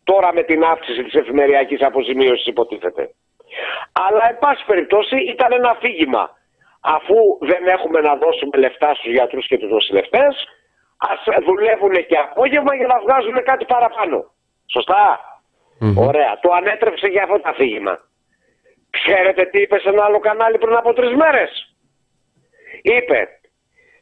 [0.04, 3.10] Τώρα με την αύξηση της εφημεριακής αποζημίωσης υποτίθεται.
[4.08, 6.30] Αλλά, εν πάση περιπτώσει, ήταν ένα αφήγημα.
[6.80, 10.32] Αφού δεν έχουμε να δώσουμε λεφτά στους γιατρούς και τους νοσηλευτές,
[10.96, 14.18] ας δουλεύουν και απόγευμα για να βγάζουν κάτι παραπάνω.
[14.72, 15.20] Σωστά;
[15.96, 16.38] Ωραία.
[16.40, 17.98] Το ανέτρεψε για αυτό το αφήγημα.
[18.90, 21.76] Ξέρετε τι είπε σε ένα άλλο κανάλι πριν από τρεις μέρες;
[22.82, 23.28] Είπε,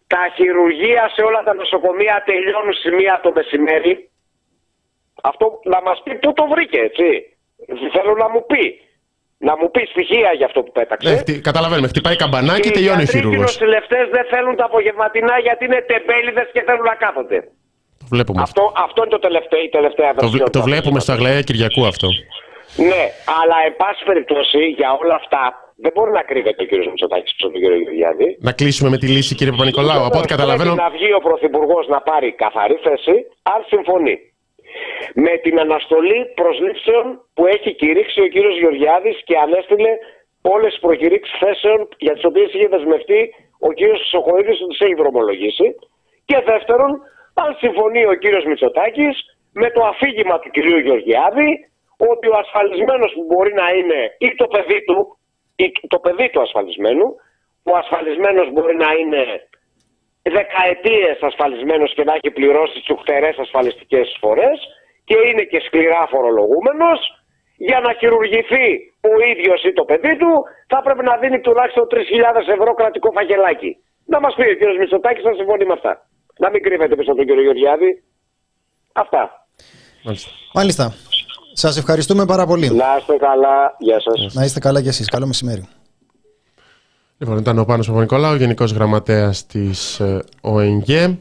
[0.07, 4.10] τα χειρουργεία σε όλα τα νοσοκομεία τελειώνουν σημεία το μεσημέρι.
[5.23, 7.09] Αυτό να μας πει πού το βρήκε, έτσι.
[7.97, 8.65] Θέλω να μου πει.
[9.49, 11.11] Να μου πει στοιχεία για αυτό που πέταξε.
[11.11, 11.89] Ναι, χτυ- καταλαβαίνουμε.
[11.93, 13.43] Χτυπάει καμπανάκι και τελειώνει ο οι γιατροί και οι χειρούργο.
[13.49, 17.39] νοσηλευτές δεν θέλουν τα απογευματινά γιατί είναι τεμπέληδες και θέλουν να κάθονται.
[18.03, 18.63] Το βλέπουμε αυτό.
[18.63, 21.37] Αυτό, αυτό είναι το τελευταίο, η τελευταία Το, βερσιόν βλέ- το του βλέπουμε στο αφήγηματος.
[21.37, 22.09] Αγλαία Κυριακού αυτό.
[22.91, 23.03] Ναι,
[23.41, 25.43] αλλά εν πάση περιπτώσει για όλα αυτά
[25.85, 26.73] δεν μπορεί να κρύβεται ο κ.
[26.93, 27.65] Μητσοτάκης πίσω από τον κ.
[27.85, 28.29] Γεωργιάδη.
[28.49, 30.03] Να κλείσουμε με τη λύση, κύριε Παπα-Νικολάου.
[30.09, 30.73] Από ό,τι καταλαβαίνω.
[30.75, 33.15] Πρέπει να βγει ο Πρωθυπουργός να πάρει καθαρή θέση,
[33.55, 34.17] αν συμφωνεί.
[35.15, 39.93] Με την αναστολή προσλήψεων που έχει κηρύξει ο κύριος Γεωργιάδης και ανέστειλε
[40.43, 44.95] όλες τις προκηρύξεις θέσεων για τις οποίες είχε δεσμευτεί ο κύριος Σοχοίδης ότι τις έχει
[44.95, 45.75] δρομολογήσει.
[46.25, 46.91] Και δεύτερον,
[47.35, 49.17] αν συμφωνεί ο κύριος Μητσοτάκης
[49.53, 51.51] με το αφήγημα του κυρίου Γεωργιάδη
[51.97, 55.19] ότι ο ασφαλισμένος που μπορεί να είναι ή το παιδί του,
[55.57, 57.07] ή το παιδί του ασφαλισμένου,
[57.63, 59.23] ο ασφαλισμένος μπορεί να είναι
[60.23, 64.59] δεκαετίες ασφαλισμένος και να έχει πληρώσει τσουχτερές ασφαλιστικές εισφορές
[65.11, 66.99] και είναι και σκληρά φορολογούμενος
[67.69, 68.67] για να χειρουργηθεί
[69.11, 70.33] ο ίδιος ή το παιδί του
[70.73, 73.71] θα πρέπει να δίνει τουλάχιστον 3.000 ευρώ κρατικό φαγελάκι.
[74.13, 75.93] Να μας πει ο κύριος Μητσοτάκης να συμφωνεί με αυτά.
[76.43, 77.91] Να μην κρύβεται πίσω από τον κύριο Γεωργιάδη.
[79.03, 79.23] Αυτά.
[80.05, 80.31] Μάλιστα.
[80.59, 80.85] Μάλιστα.
[81.63, 82.69] Σας ευχαριστούμε πάρα πολύ.
[82.85, 83.57] Να είστε καλά.
[83.79, 84.35] Γεια σας.
[84.35, 85.09] Να είστε καλά κι εσείς.
[85.09, 85.65] Καλό μεσημέρι.
[87.19, 91.19] Λοιπόν, ήταν ο Πάνος Παπα-Νικολάου, Γενικός Γραμματέας της ε, ΟΕΝΓΕ.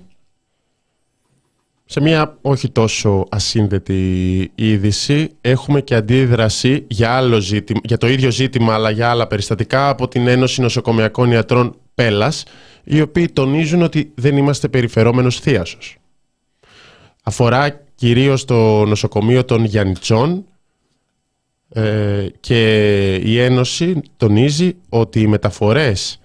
[1.92, 8.32] Σε μια όχι τόσο ασύνδετη είδηση έχουμε και αντίδραση για, άλλο ζήτημα, για το ίδιο
[8.32, 12.44] ζήτημα αλλά για άλλα περιστατικά από την Ένωση Νοσοκομιακών Ιατρών Πέλας
[12.84, 15.98] οι οποίοι τονίζουν ότι δεν είμαστε περιφερόμενος θίασος.
[17.24, 20.46] Αφορά κυρίως το νοσοκομείο των Γιαννιτσών
[21.70, 26.20] ε, και η Ένωση τονίζει ότι οι μεταφορές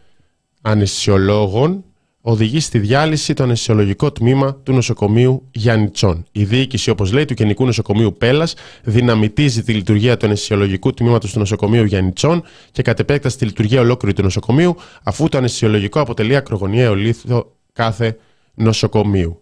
[0.62, 1.84] αναισθησιολόγων
[2.26, 6.26] οδηγεί στη διάλυση το αναισθησιολογικό τμήμα του νοσοκομείου Γιάννητσών.
[6.32, 11.38] Η διοίκηση, όπως λέει, του Γενικού Νοσοκομείου Πέλας δυναμητίζει τη λειτουργία του αναισθησιολογικού τμήματος του
[11.38, 16.94] νοσοκομείου Γιάννητσών και κατ' επέκταση τη λειτουργία ολόκληρη του νοσοκομείου, αφού το αναισθησιολογικό αποτελεί ακρογωνιαίο
[16.94, 18.18] λίθο κάθε
[18.54, 19.40] νοσοκομείου.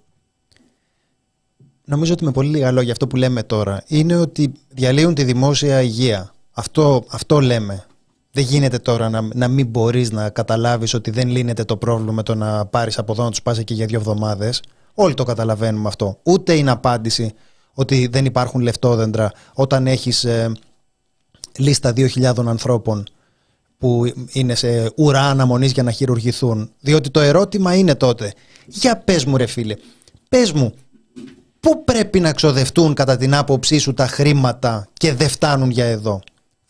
[1.85, 5.83] Νομίζω ότι με πολύ λίγα λόγια αυτό που λέμε τώρα είναι ότι διαλύουν τη δημόσια
[5.83, 6.35] υγεία.
[6.53, 7.87] Αυτό, αυτό λέμε.
[8.33, 12.23] Δεν γίνεται τώρα να, να μην μπορείς να καταλάβεις ότι δεν λύνεται το πρόβλημα με
[12.23, 14.63] το να πάρεις από εδώ να τους πας εκεί για δύο εβδομάδες.
[14.95, 16.19] Όλοι το καταλαβαίνουμε αυτό.
[16.23, 17.35] Ούτε είναι απάντηση
[17.75, 20.53] ότι δεν υπάρχουν λεφτόδεντρα όταν έχεις ε,
[21.57, 23.05] λίστα 2.000 ανθρώπων
[23.79, 26.71] που είναι σε ουρά αναμονής για να χειρουργηθούν.
[26.81, 28.33] Διότι το ερώτημα είναι τότε,
[28.67, 29.77] για πες μου ρε φίλε,
[30.29, 30.75] πες μου,
[31.61, 36.21] πού πρέπει να ξοδευτούν κατά την άποψή σου τα χρήματα και δεν φτάνουν για εδώ;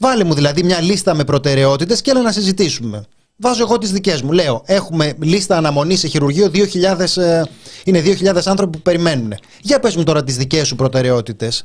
[0.02, 3.04] Βάλε μου δηλαδή μια λίστα με προτεραιότητες και έλα να συζητήσουμε.
[3.36, 4.32] Βάζω εγώ τις δικές μου.
[4.32, 7.42] Λέω, έχουμε λίστα αναμονής σε χειρουργείο 2.000, ε,
[7.84, 9.34] είναι 2.000 άνθρωποι που περιμένουν.
[9.60, 11.62] Για πες μου τώρα τις δικές σου προτεραιότητες.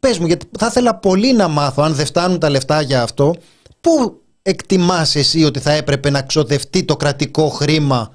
[0.00, 3.36] Πες μου, γιατί θα ήθελα πολύ να μάθω, αν δεν φτάνουν τα λεφτά για αυτό,
[3.80, 8.14] πού εκτιμάς εσύ ότι θα έπρεπε να ξοδευτεί το κρατικό χρήμα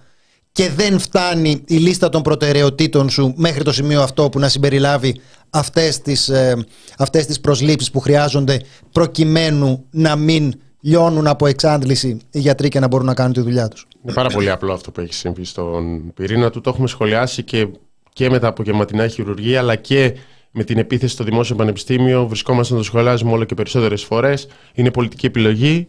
[0.58, 5.22] και δεν φτάνει η λίστα των προτεραιοτήτων σου μέχρι το σημείο αυτό που να συμπεριλάβει
[5.50, 6.65] αυτές τις, ε,
[6.98, 12.88] αυτές τις προσλήψεις που χρειάζονται προκειμένου να μην λιώνουν από εξάντληση οι γιατροί και να
[12.88, 13.88] μπορούν να κάνουν τη δουλειά τους.
[14.04, 16.62] Είναι πάρα πολύ απλό αυτό που έχει συμβεί στον πυρήνα του.
[16.62, 17.67] Το έχουμε σχολιάσει και,
[18.13, 20.13] και με τα απογευματινά χειρουργία αλλά και
[20.52, 22.28] με την επίθεση στο Δημόσιο Πανεπιστήμιο.
[22.28, 24.48] Βρισκόμαστε να το σχολιάζουμε όλο και περισσότερες φορές.
[24.74, 25.88] Είναι πολιτική επιλογή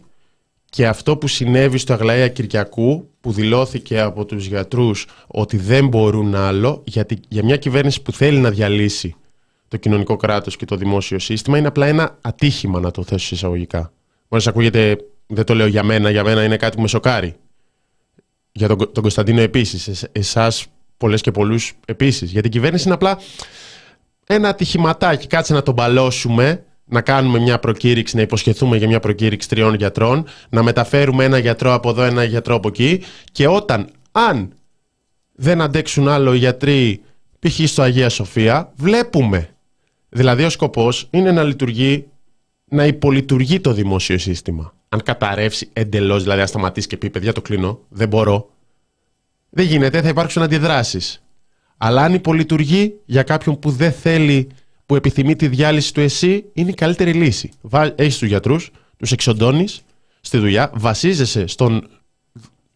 [0.69, 6.35] και αυτό που συνέβη στο Αγλαία Κυριακού, που δηλώθηκε από τους γιατρούς ότι δεν μπορούν
[6.35, 9.15] άλλο, γιατί για μια κυβέρνηση που θέλει να διαλύσει
[9.67, 13.91] το κοινωνικό κράτος και το δημόσιο σύστημα, είναι απλά ένα ατύχημα να το θέσω εισαγωγικά.
[14.29, 17.35] Μπορεί να ακούγεται, δεν το λέω για μένα, για μένα είναι κάτι που με σοκάρει.
[18.51, 20.05] Για τον, τον Κωνσταντίνο επίσης.
[20.11, 20.65] Εσάς
[20.97, 22.31] πολλές και πολλούς επίσης.
[22.31, 23.19] Γιατί η κυβέρνηση είναι απλά
[24.25, 25.27] ένα ατυχηματάκι.
[25.27, 30.25] Κάτσε να τον μπαλώσουμε να κάνουμε μια προκήρυξη, να υποσχεθούμε για μια προκήρυξη τριών γιατρών,
[30.49, 34.53] να μεταφέρουμε ένα γιατρό από εδώ, ένα γιατρό από εκεί και όταν, αν
[35.33, 37.01] δεν αντέξουν άλλο οι γιατροί
[37.39, 37.59] π.χ.
[37.69, 39.49] στο Αγία Σοφία, βλέπουμε.
[40.09, 42.07] Δηλαδή ο σκοπός είναι να λειτουργεί,
[42.65, 44.73] να υπολειτουργεί το δημόσιο σύστημα.
[44.89, 48.49] Αν καταρρεύσει εντελώς, δηλαδή αν σταματήσει και πει παιδιά το κλείνω, δεν μπορώ,
[49.49, 51.23] δεν γίνεται, θα υπάρξουν αντιδράσεις.
[51.77, 54.47] Αλλά αν υπολειτουργεί για κάποιον που δεν θέλει
[54.89, 57.51] που επιθυμεί τη διάλυση του εσύ είναι η καλύτερη λύση.
[57.95, 59.81] Έχεις τους γιατρούς, τους εξοντώνεις
[60.21, 61.89] στη δουλειά, βασίζεσαι στον,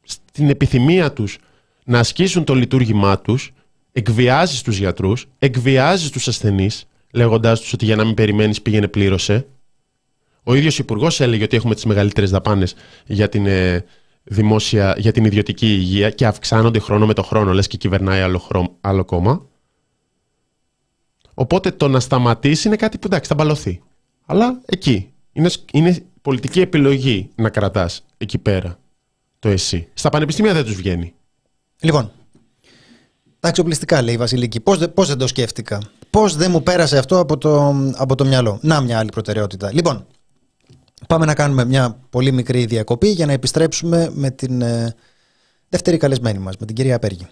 [0.04, 1.38] στην επιθυμία τους
[1.86, 3.52] να ασκήσουν το λειτουργήμά τους,
[3.92, 9.48] εκβιάζεις τους γιατρούς, εκβιάζεις τους ασθενείς, λέγοντάς τους ότι για να μην περιμένεις πήγαινε πλήρωσε.
[10.44, 13.86] Ο ίδιος υπουργός έλεγε ότι έχουμε τις μεγαλύτερες δαπάνες για την ε,
[14.24, 18.78] δημόσια, για την ιδιωτική υγεία και αυξάνονται χρόνο με το χρόνο, λες και κυβερνάει άλλο,
[18.82, 19.52] άλλο κόμμα.
[21.34, 23.82] Οπότε το να σταματήσει είναι κάτι που εντάξει θα μπαλωθεί.
[24.26, 25.08] Αλλά εκεί.
[25.34, 28.78] Είναι, είναι πολιτική επιλογή να κρατάς εκεί πέρα
[29.40, 29.88] το εσύ.
[29.94, 31.14] Στα πανεπιστήμια δεν τους βγαίνει.
[31.80, 32.12] Λοιπόν,
[33.40, 34.60] τα εξοπλιστικά λέει η Βασιλική.
[34.60, 38.60] Πώς πώς δεν το σκέφτηκα; Πώς δεν μου πέρασε αυτό από το, από το μυαλό;
[38.62, 39.74] Να μια άλλη προτεραιότητα.
[39.74, 40.06] Λοιπόν,
[41.08, 44.96] πάμε να κάνουμε μια πολύ μικρή διακοπή για να επιστρέψουμε με την ε,
[45.70, 47.28] δεύτερη καλεσμένη μας, με την κυρία Απέργη.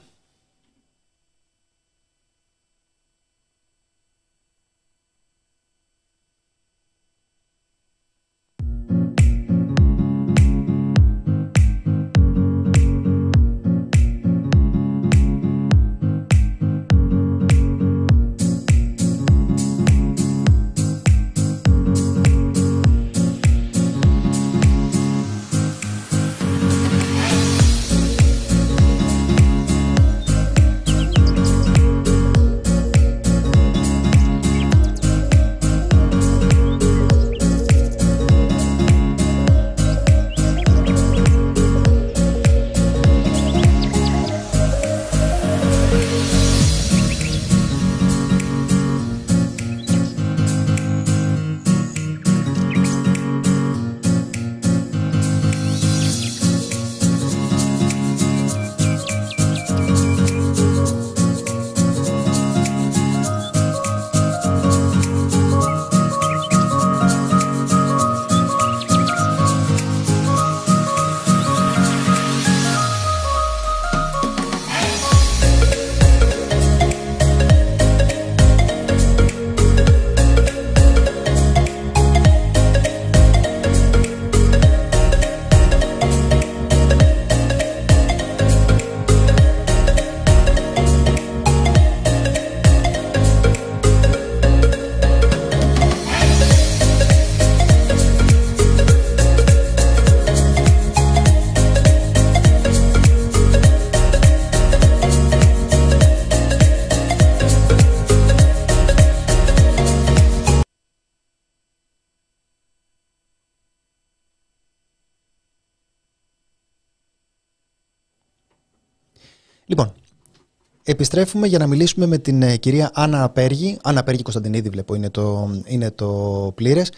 [120.91, 123.77] Επιστρέφουμε για να μιλήσουμε με την ε, κυρία Άννα Απέργη.
[123.83, 126.91] Άννα Απέργη Κωνσταντινίδη βλέπω είναι το, είναι το πλήρες.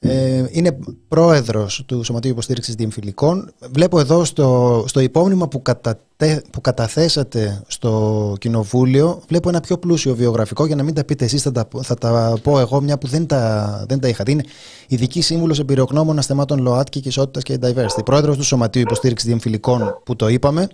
[0.00, 3.50] Ε, είναι πρόεδρος του Σωματείου Υποστήριξης Διεμφυλικών.
[3.72, 10.14] Βλέπω εδώ στο, στο υπόμνημα που, κατατε, που καταθέσατε στο Κοινοβούλιο, βλέπω ένα πιο πλούσιο
[10.14, 13.06] βιογραφικό, για να μην τα πείτε εσείς, θα τα, θα τα πω εγώ, μια που
[13.06, 14.30] δεν τα, δεν τα είχατε.
[14.30, 14.42] Είναι
[14.88, 18.04] ειδική σύμβουλος εμπειρογνώμονας θεμάτων ΛΟΑΤΚΙ και ισότητας και diversity.
[18.04, 20.68] Πρόεδρος του Σωματείου Υποστήριξης Διεμφυλικών που το είπαμε.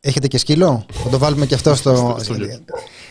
[0.00, 2.16] Έχετε και σκύλο, θα το βάλουμε και αυτό στο.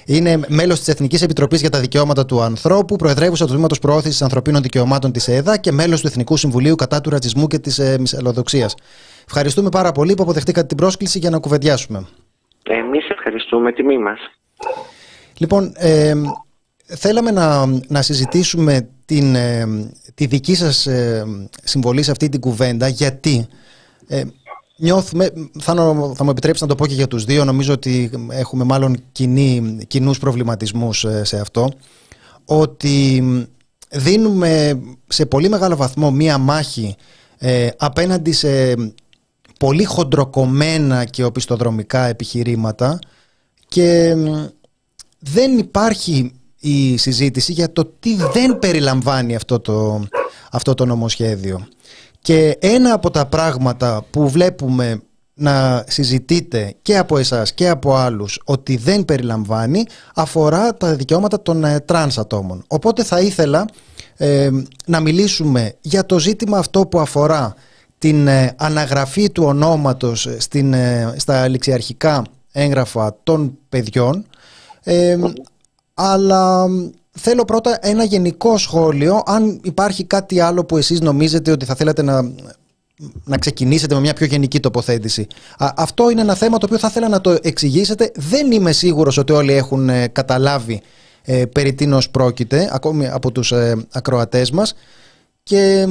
[0.06, 4.62] Είναι μέλος της Εθνικής Επιτροπής για τα Δικαιώματα του Ανθρώπου, προεδρεύουσα του Τμήματος Προώθησης Ανθρωπίνων
[4.62, 8.76] Δικαιωμάτων της ΕΕΔΑ και μέλος του Εθνικού Συμβουλίου κατά του ρατσισμού και της ε, μυσαλλοδοξίας.
[9.26, 12.08] Ευχαριστούμε πάρα πολύ που αποδεχτήκατε την πρόσκληση για να κουβεντιάσουμε.
[12.64, 14.20] Εμείς ευχαριστούμε, τιμή μας.
[15.38, 16.14] Λοιπόν, ε,
[16.86, 19.66] θέλαμε να, να συζητήσουμε την, ε,
[20.16, 21.26] τη δική σας ε,
[21.64, 23.48] συμβολή σε αυτή την κουβέντα γιατί
[24.08, 24.24] ε,
[24.78, 25.74] νιώθουμε, θα,
[26.16, 29.78] θα μου επιτρέψεις να το πω και για τους δύο, νομίζω ότι έχουμε μάλλον κοινού
[29.88, 31.72] κοινούς προβληματισμούς ε, σε αυτό,
[32.46, 33.24] ότι
[33.90, 36.96] δίνουμε σε πολύ μεγάλο βαθμό μία μάχη
[37.38, 38.74] ε, απέναντι σε
[39.60, 43.00] πολύ χοντροκομμένα και οπισθοδρομικά επιχειρήματα
[43.68, 44.16] και
[45.20, 50.08] δεν υπάρχει η συζήτηση για το τι δεν περιλαμβάνει αυτό το,
[50.52, 51.68] αυτό το νομοσχέδιο.
[52.28, 55.02] Και ένα από τα πράγματα που βλέπουμε
[55.34, 59.86] να συζητείτε και από εσάς και από άλλους ότι δεν περιλαμβάνει
[60.16, 62.64] αφορά τα δικαιώματα των ε, τρανς ατόμων.
[62.68, 63.66] Οπότε θα ήθελα
[64.18, 64.50] ε,
[64.86, 67.56] να μιλήσουμε για το ζήτημα αυτό που αφορά
[67.98, 70.76] την ε, αναγραφή του ονόματος στην,
[71.16, 74.26] στα ληξιαρχικά έγγραφα των παιδιών
[75.94, 76.66] αλλά
[77.20, 82.02] θέλω πρώτα ένα γενικό σχόλιο, αν υπάρχει κάτι άλλο που εσείς νομίζετε ότι θα θέλατε
[82.02, 82.32] να,
[83.24, 85.28] να ξεκινήσετε με μια πιο γενική τοποθέτηση.
[85.58, 88.12] αυτό είναι ένα θέμα το οποίο θα ήθελα να το εξηγήσετε.
[88.16, 90.82] Δεν είμαι σίγουρος ότι όλοι έχουν ε, καταλάβει
[91.24, 94.74] ε, περί τίνος πρόκειται, ακόμη από τους ε, ακροατές μας.
[95.44, 95.88] Και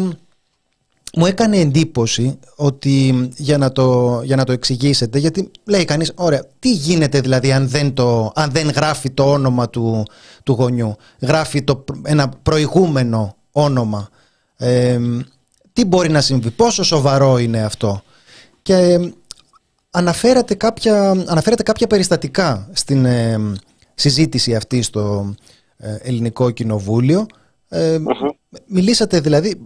[1.14, 6.45] μου έκανε εντύπωση ότι για να, το, για να το εξηγήσετε, γιατί λέει κανείς, ωραία,
[6.59, 10.03] τι γίνεται δηλαδή αν δεν, το, αν δεν γράφει το όνομα του,
[10.42, 14.09] του γονιού, γράφει το, ένα προηγούμενο όνομα,
[15.73, 18.03] τι μπορεί να συμβεί, πόσο σοβαρό είναι αυτό.
[18.62, 18.99] Και
[19.91, 23.07] αναφέρατε κάποια, αναφέρατε κάποια περιστατικά στην
[23.95, 25.35] συζήτηση αυτή στο
[25.76, 27.26] ε, Ελληνικό Κοινοβούλιο.
[28.66, 29.57] Μιλήσατε δηλαδή ε,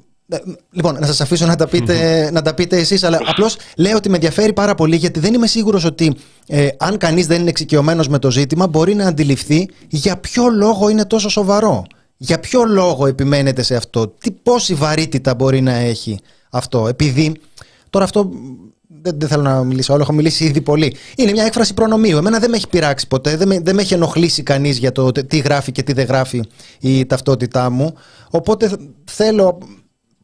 [0.71, 2.33] λοιπόν, να σας αφήσω να τα πείτε, mm-hmm.
[2.33, 5.47] να τα πείτε εσείς, αλλά απλώς λέω ότι με ενδιαφέρει πάρα πολύ γιατί δεν είμαι
[5.47, 6.17] σίγουρος ότι
[6.47, 10.89] ε, αν κανείς δεν είναι εξοικειωμένος με το ζήτημα, μπορεί να αντιληφθεί για ποιο λόγο
[10.89, 11.87] είναι τόσο σοβαρό.
[12.17, 16.19] Για ποιο λόγο επιμένετε σε αυτό, τι πόση βαρύτητα μπορεί να έχει
[16.51, 16.89] αυτό.
[16.89, 17.33] Επειδή
[17.91, 18.31] τώρα αυτό
[19.03, 20.95] δεν, δεν θέλω να μιλήσω όλο, έχω μιλήσει ήδη πολύ.
[21.17, 22.17] Είναι μια έκφραση προνομίου.
[22.17, 25.13] Εμένα δεν με έχει πειράξει ποτέ, δεν με, δεν με έχει ενοχλήσει κανείς για το
[25.13, 26.43] τι γράφει και τι δεν γράφει
[26.81, 27.95] η ταυτότητά μου.
[28.31, 28.71] Οπότε
[29.05, 29.59] θέλω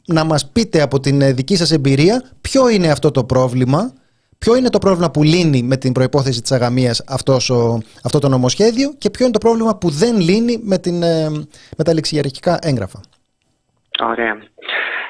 [0.07, 3.93] να μας πείτε από την ε, δική σας εμπειρία ποιο είναι αυτό το πρόβλημα,
[4.39, 8.29] ποιο είναι το πρόβλημα που λύνει με την προϋπόθεση της αγαμίας αυτός ο, αυτό το
[8.29, 11.29] νομοσχέδιο και ποιο είναι το πρόβλημα που δεν λύνει με, την, ε,
[11.77, 13.01] με τα λεξιαρχικά έγγραφα.
[14.03, 14.37] Ωραία.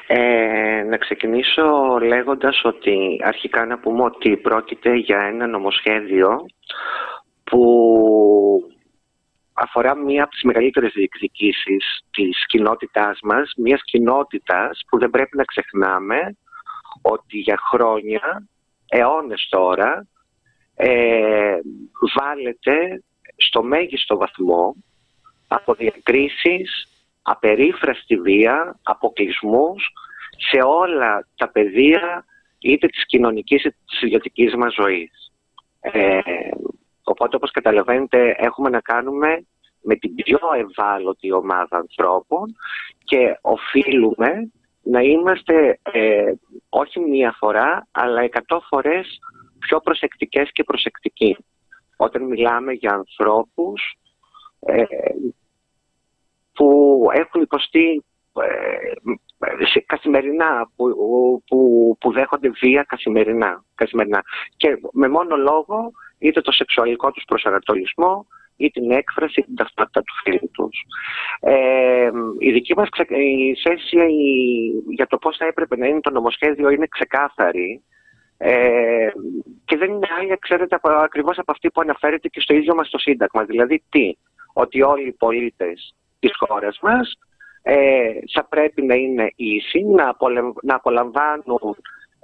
[0.07, 6.45] Ε, να ξεκινήσω λέγοντας ότι αρχικά να πούμε ότι πρόκειται για ένα νομοσχέδιο
[7.43, 7.61] που
[9.59, 15.43] αφορά μία από τις μεγαλύτερες διεκδικήσεις της κοινότητάς μας, μιας κοινότητας που δεν πρέπει να
[15.43, 16.37] ξεχνάμε
[17.01, 18.47] ότι για χρόνια,
[18.87, 20.07] αιώνες τώρα,
[20.75, 21.57] ε,
[22.15, 23.03] βάλετε
[23.35, 24.75] στο μέγιστο βαθμό
[25.47, 26.87] από διακρίσεις,
[27.21, 29.87] απερίφραστη βία, αποκλεισμούς
[30.49, 32.25] σε όλα τα πεδία
[32.59, 35.31] είτε της κοινωνικής είτε της ιδιωτικής μας ζωής.
[35.79, 36.19] Ε,
[37.09, 39.45] Οπότε όπως καταλαβαίνετε έχουμε να κάνουμε
[39.81, 42.55] με την πιο ευάλωτη ομάδα ανθρώπων
[43.03, 44.51] και οφείλουμε
[44.81, 46.33] να είμαστε ε,
[46.69, 49.19] όχι μία φορά αλλά εκατό φορές
[49.59, 51.37] πιο προσεκτικές και προσεκτικοί.
[51.97, 53.97] Όταν μιλάμε για ανθρώπους
[54.59, 54.83] ε,
[56.53, 58.05] που έχουν υποστεί
[58.41, 60.85] ε, καθημερινά, που,
[61.47, 64.23] που, που δέχονται βία καθημερινά, καθημερινά.
[64.57, 70.13] Και με μόνο λόγο είτε το σεξουαλικό τους προσανατολισμό ή την έκφραση, την ταυτότητα του
[70.23, 70.85] φίλου τους.
[71.39, 72.09] Ε,
[72.39, 73.97] η δική μας η θέση
[74.89, 77.83] για το πώς θα έπρεπε να είναι το νομοσχέδιο είναι ξεκάθαρη
[78.37, 79.09] ε,
[79.65, 82.97] και δεν είναι άλλη, ξέρετε, ακριβώς από αυτή που αναφέρεται και στο ίδιο μας το
[82.97, 83.43] Σύνταγμα.
[83.43, 84.17] Δηλαδή τι,
[84.53, 87.19] ότι όλοι οι πολίτες της χώρας μας
[87.61, 89.83] ε, θα πρέπει να είναι ίσοι,
[90.63, 91.75] να, απολαμβάνουν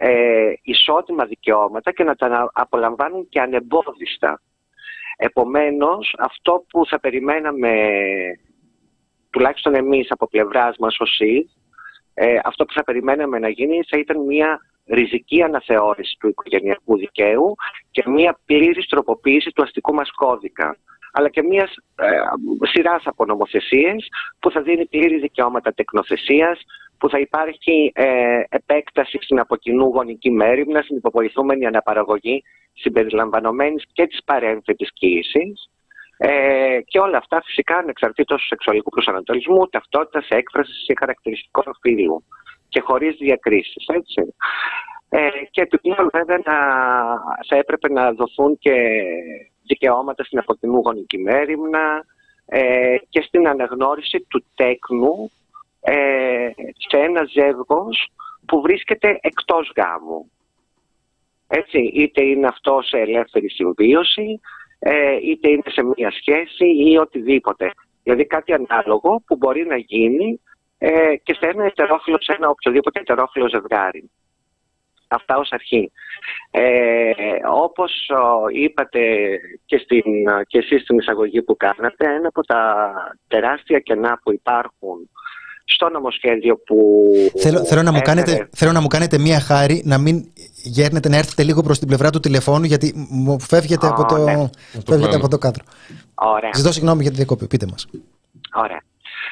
[0.06, 4.42] ε, ισότιμα δικαιώματα και να τα απολαμβάνουν και ανεμπόδιστα.
[5.18, 7.74] Επομένως, αυτό που θα περιμέναμε,
[9.30, 11.46] τουλάχιστον εμείς από πλευράς μας ο ΣΥΔ,
[12.14, 17.56] ε, αυτό που θα περιμέναμε να γίνει θα ήταν μια ριζική αναθεώρηση του οικογενειακού δικαίου
[17.92, 20.78] και μια πλήρης τροποποίηση του αστικού μας κώδικα
[21.16, 22.06] αλλά και μιας ε,
[22.62, 24.08] σειράς από νομοθεσίες
[24.40, 26.60] που θα δίνει πλήρη δικαιώματα τεκνοθεσίας,
[26.98, 32.44] που θα υπάρχει ε, επέκταση στην αποκοινού γονική μέρημνα, στην υποβοηθούμενη αναπαραγωγή
[32.74, 35.70] συμπεριλαμβανομένης και της παρένθετη κοίησης.
[36.18, 42.24] Ε, και όλα αυτά φυσικά ανεξαρτήτως του σεξουαλικού προσανατολισμού, ταυτότητας, έκφρασης ή χαρακτηριστικών φύλου
[42.70, 43.86] και χωρίς διακρίσεις.
[45.10, 46.40] Ε, και επιπλέον βέβαια
[47.48, 48.72] θα έπρεπε να δοθούν και
[49.74, 52.06] δικαιώματα στην αποκοινού γονική μέρημνα
[52.46, 55.32] ε, και στην αναγνώριση του τέκνου
[55.82, 56.50] ε,
[56.90, 58.12] σε ένα ζεύγος
[58.46, 60.32] που βρίσκεται εκτός γάμου.
[61.48, 64.40] Έτσι, είτε είναι αυτό σε ελεύθερη συμβίωση,
[64.80, 67.72] ε, είτε είναι σε μία σχέση ή οτιδήποτε.
[68.04, 70.42] Δηλαδή κάτι ανάλογο που μπορεί να γίνει
[70.78, 74.12] ε, και σε ένα ετερόφιλο, σε ένα οποιοδήποτε ετερόφιλο ζευγάρι.
[75.14, 75.92] Αυτά ως αρχή.
[76.52, 77.12] Ε,
[77.52, 77.92] όπως
[78.54, 79.00] είπατε
[79.66, 80.04] και, στην,
[80.48, 82.94] και εσείς στην εισαγωγή που κάνατε, ένα από τα
[83.28, 85.10] τεράστια κενά που υπάρχουν
[85.66, 86.78] στο νομοσχέδιο που...
[87.40, 90.26] Θέλω, θέλω, να μου κάνετε, θέλω να μου κάνετε μία χάρη να μην
[90.64, 94.50] γέρνετε να έρθετε λίγο προς την πλευρά του τηλεφώνου γιατί μου φεύγετε, από, το, ναι.
[94.86, 95.64] φεύγετε από το κάδρο.
[96.16, 96.50] Ωραία.
[96.54, 97.48] Ζητώ συγγνώμη για τη διακοπή.
[97.48, 97.88] Πείτε μας.
[98.56, 98.82] Ωραία.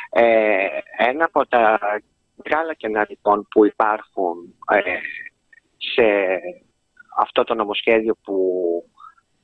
[0.09, 0.67] Ε,
[1.09, 1.79] ένα από τα
[2.43, 4.35] μεγάλα κενά λοιπόν που υπάρχουν
[4.71, 4.79] ε,
[5.93, 6.39] σε
[7.17, 8.35] αυτό το νομοσχέδιο που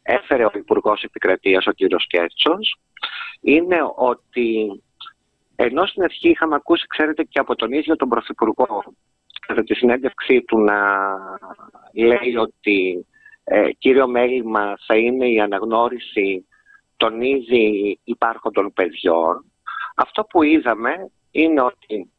[0.01, 1.75] έφερε ο Υπουργός Επικρατείας, ο κ.
[2.07, 2.79] Κέρτσος,
[3.41, 4.81] είναι ότι
[5.55, 8.83] ενώ στην αρχή είχαμε ακούσει, ξέρετε, και από τον ίδιο τον Πρωθυπουργό,
[9.47, 10.79] κατά τη συνέντευξή του να
[11.93, 13.07] λέει ότι
[13.43, 16.47] ε, κύριο μέλημα θα είναι η αναγνώριση
[16.97, 19.51] των ήδη υπάρχοντων παιδιών,
[19.95, 22.11] αυτό που είδαμε είναι ότι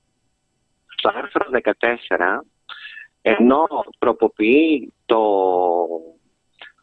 [0.87, 2.41] στο άρθρο 14
[3.31, 3.67] ενώ
[3.99, 5.21] τροποποιεί το,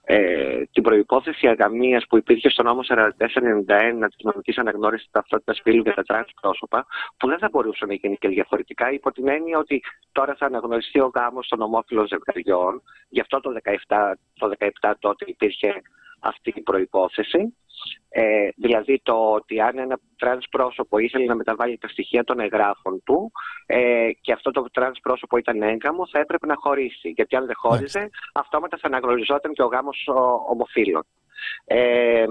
[0.03, 5.93] ε, την προϋπόθεση αγαμίας που υπήρχε στο νόμο 4491 της νομικής αναγνώρισης ταυτότητας φύλου για
[5.93, 6.85] τα τρανς πρόσωπα,
[7.17, 10.99] που δεν θα μπορούσε να γίνει και διαφορετικά, υπό την έννοια ότι τώρα θα αναγνωριστεί
[10.99, 12.81] ο γάμος των ομόφυλων ζευγαριών.
[13.09, 13.51] Γι' αυτό το
[13.87, 15.81] 17, το 17 τότε υπήρχε
[16.19, 17.55] αυτή η προϋπόθεση.
[18.09, 23.03] Ε, δηλαδή το ότι αν ένα τρανς πρόσωπο ήθελε να μεταβάλει τα στοιχεία των εγγράφων
[23.03, 23.31] του
[23.65, 27.09] ε, και αυτό το τρανς πρόσωπο ήταν έγγαμο θα έπρεπε να χωρίσει.
[27.09, 30.09] Γιατί αν δεν χώριζε αυτόματα θα αναγνωριζόταν και ο γάμος
[30.49, 31.03] ομοφύλων.
[31.65, 32.25] Ε,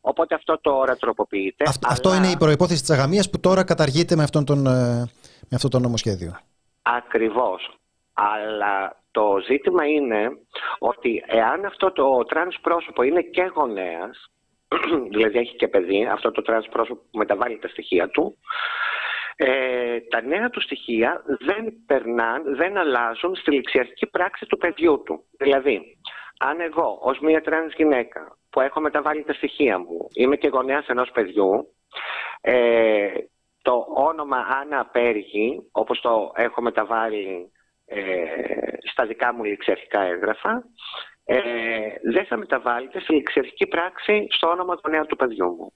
[0.00, 1.64] οπότε αυτό τώρα τροποποιείται.
[1.88, 5.10] Αυτό είναι η προϋπόθεση της αγαμίας που τώρα καταργείται με, αυτόν τον, ε,
[5.48, 6.38] με αυτό το νομοσχέδιο.
[6.82, 7.78] Ακριβώς.
[8.12, 10.30] Αλλά το ζήτημα είναι
[10.78, 14.30] ότι εάν αυτό το τρανς πρόσωπο είναι και γονέας,
[15.12, 18.38] δηλαδή έχει και παιδί, αυτό το τρανς πρόσωπο που μεταβάλλει τα στοιχεία του,
[19.36, 25.24] ε, τα νέα του στοιχεία δεν περνάν, δεν αλλάζουν στη ληξιαρχική πράξη του παιδιού του.
[25.38, 25.98] Δηλαδή,
[26.38, 30.86] αν εγώ ως μια τρανς γυναίκα που έχω μεταβάλει τα στοιχεία μου, είμαι και γονέας
[30.86, 31.74] ενός παιδιού,
[32.40, 33.08] ε,
[33.62, 37.52] το όνομα Άννα Απέργη, όπως το έχω μεταβάλει
[37.86, 38.24] ε,
[38.90, 40.64] στα δικά μου ληξιαρχικά έγγραφα,
[41.30, 41.40] ε,
[42.12, 45.72] δεν θα μεταβάλλεται στη ληξιαρχική πράξη στο όνομα του νέου του παιδιού μου.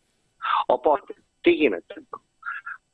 [0.67, 1.95] Οπότε, τι γίνεται;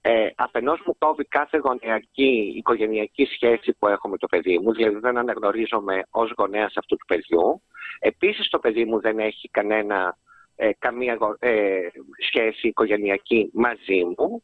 [0.00, 4.98] Ε, αφενός μου κόβει κάθε γονεϊκή οικογενειακή σχέση που έχω με το παιδί μου, δηλαδή
[4.98, 7.62] δεν αναγνωρίζομαι ως γονέας αυτού του παιδιού.
[7.98, 10.16] Επίσης το παιδί μου δεν έχει κανένα,
[10.56, 11.78] ε, καμία ε,
[12.26, 14.42] σχέση οικογενειακή μαζί μου,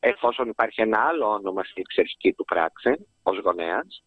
[0.00, 4.04] εφόσον υπάρχει ένα άλλο όνομα στην εξαιρετική του πράξη ως γονέας.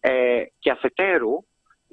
[0.00, 1.44] Ε, και αφετέρου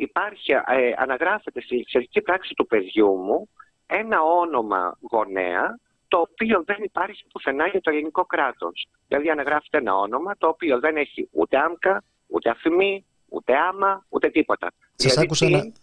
[0.03, 3.49] υπάρχει, ε, αναγράφεται στη εξαιρετική πράξη του παιδιού μου
[3.85, 8.87] ένα όνομα γονέα το οποίο δεν υπάρχει πουθενά για το ελληνικό κράτος.
[9.07, 14.29] Δηλαδή αναγράφεται ένα όνομα το οποίο δεν έχει ούτε άμκα, ούτε αφημή, ούτε άμα, ούτε
[14.29, 14.67] τίποτα.
[14.95, 15.57] Σας δηλαδή, άκουσα να...
[15.57, 15.73] Είναι;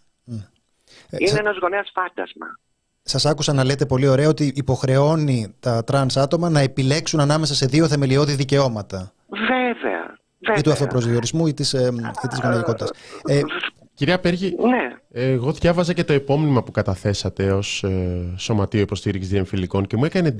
[1.09, 2.59] Ε, ένας γονέας φάντασμα.
[3.01, 7.65] Σας άκουσα να λέτε πολύ ωραία ότι υποχρεώνει τα τρανς άτομα να επιλέξουν ανάμεσα σε
[7.65, 9.13] δύο θεμελιώδη δικαιώματα.
[9.27, 10.17] Βέβαια.
[10.57, 11.91] Ή του αυτοπροσδιορισμού ή της, ε,
[12.29, 12.91] της γονεϊκότητας.
[13.23, 13.41] Ε,
[13.99, 15.21] Κυρία Απέργη, ναι.
[15.23, 20.35] εγώ διάβαζα και το υπόμνημα που καταθέσατε ως ε, Σωματείο Υποστήριξης Διεμφυλικών και μου έκανε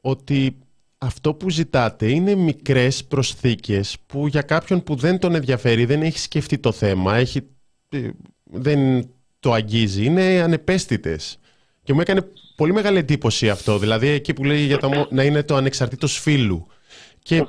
[0.00, 0.58] ότι
[0.98, 6.18] αυτό που ζητάτε είναι μικρές προσθήκες που για κάποιον που δεν τον ενδιαφέρει, δεν έχει
[6.18, 7.40] σκεφτεί το θέμα, έχει,
[7.88, 8.08] ε,
[8.44, 11.38] δεν το αγγίζει, είναι ανεπαίσθητες.
[11.82, 15.42] Και μου έκανε πολύ μεγάλη εντύπωση αυτό, δηλαδή εκεί που λέει για το, να είναι
[15.42, 16.66] το ανεξαρτήτως φίλου.
[17.22, 17.46] Και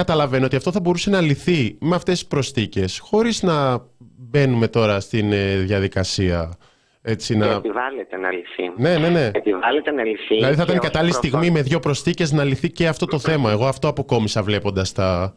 [0.00, 3.84] καταλαβαίνω ότι αυτό θα μπορούσε να λυθεί με αυτές τις προστίκες χωρίς να
[4.16, 6.50] μπαίνουμε τώρα στην ε, διαδικασία
[7.02, 7.46] έτσι να...
[7.46, 8.72] Επιβάλλεται να λυθεί.
[8.76, 9.30] Ναι, ναι, ναι.
[9.34, 10.34] Επιβάλλεται να λυθεί.
[10.34, 13.18] Δηλαδή θα ήταν η κατάλληλη προφανώς- στιγμή με δύο προστίκες να λυθεί και αυτό το
[13.18, 13.50] θέμα.
[13.50, 15.34] Εγώ αυτό αποκόμισα βλέποντας τα...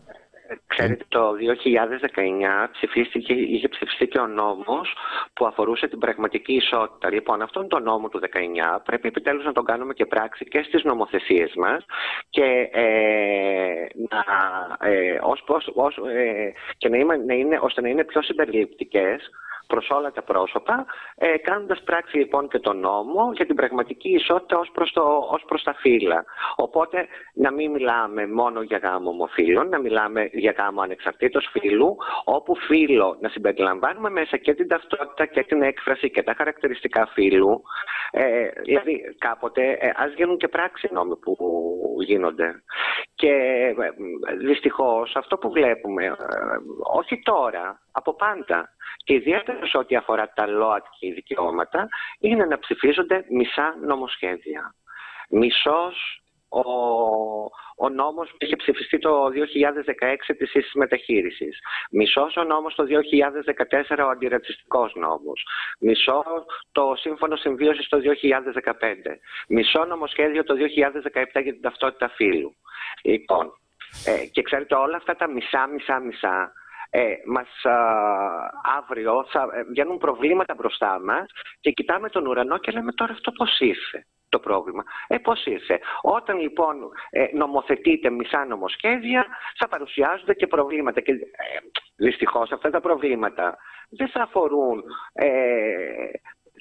[0.68, 4.96] Ξέρετε, το 2019 ψηφίστηκε, είχε ψηφιστεί και ο νόμος
[5.34, 7.12] που αφορούσε την πραγματική ισότητα.
[7.12, 10.84] Λοιπόν, αυτόν τον νόμο του 19 πρέπει επιτέλους να τον κάνουμε και πράξη και στις
[10.84, 11.86] νομοθεσίες μας
[12.30, 14.24] και, ε, να,
[14.90, 19.30] ε, ως, ως, ως, ε, και να, είμαι, να είναι, ώστε να είναι πιο συμπεριληπτικές
[19.68, 20.86] προς όλα τα πρόσωπα,
[21.16, 25.02] ε, κάνοντας πράξη λοιπόν και τον νόμο για την πραγματική ισότητα ως προς, το,
[25.32, 26.26] ως προς τα φύλλα.
[26.56, 32.56] Οπότε να μην μιλάμε μόνο για γάμο ομοφύλων, να μιλάμε για γάμο ανεξαρτήτως φύλου, όπου
[32.56, 37.62] φύλο να συμπεριλαμβάνουμε μέσα και την ταυτότητα και την έκφραση και τα χαρακτηριστικά φύλου.
[38.12, 41.38] Ε, δηλαδή κάποτε ε, ας γίνουν και πράξη νόμοι που
[42.00, 42.64] γίνονται.
[43.24, 46.14] Και ε, δυστυχώς αυτό που βλέπουμε, ε,
[46.94, 48.70] όχι τώρα, από πάντα,
[49.04, 51.88] και ιδιαίτερα σε ό,τι αφορά τα ΛΟΑΤΚΙ δικαιώματα,
[52.20, 54.76] είναι να ψηφίζονται μισά νομοσχέδια.
[55.30, 56.23] Μισός
[56.54, 56.64] ο,
[57.76, 61.60] ο νόμος που είχε ψηφιστεί το 2016 της ίσης μεταχείρισης.
[61.92, 65.48] Μισός ο νόμος το 2014 ο αντιρατσιστικός νόμος.
[65.80, 69.20] Μισός το σύμφωνο συμβίωσης το 2015.
[69.48, 72.56] Μισό νομοσχέδιο το 2017 για την ταυτότητα φύλου.
[73.04, 73.54] Λοιπόν,
[74.06, 76.54] ε, και ξέρετε όλα αυτά τα μισά, μισά, μισά
[76.90, 77.76] ε, μας α,
[78.78, 81.26] αύριο θα ε, βγαίνουν προβλήματα μπροστά μας
[81.60, 84.84] και κοιτάμε τον ουρανό και λέμε τώρα αυτό πώς ήρθε το πρόβλημα.
[85.08, 85.80] Ε, πώς ήρθε.
[86.02, 86.76] Όταν λοιπόν
[87.10, 89.22] ε, νομοθετείτε μισά νομοσχέδια
[89.60, 91.18] θα παρουσιάζονται και προβλήματα και ε,
[91.96, 93.58] δυστυχώς αυτά τα προβλήματα
[93.90, 95.28] δεν θα αφορούν ε,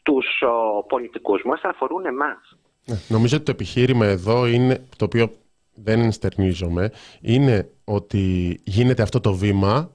[0.02, 2.58] τους ο, πολιτικούς μας, θα αφορούν εμάς.
[2.84, 5.26] Ναι, Νομίζω ότι το επιχείρημα εδώ είναι, το οποίο
[5.74, 8.22] δεν ενστερνίζομαι, είναι ότι
[8.64, 9.90] γίνεται αυτό το βήμα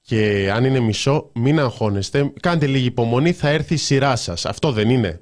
[0.00, 2.32] και αν είναι μισό, μην αγχώνεστε.
[2.40, 4.46] Κάντε λίγη υπομονή, θα έρθει η σειρά σας.
[4.46, 5.20] Αυτό δεν είναι.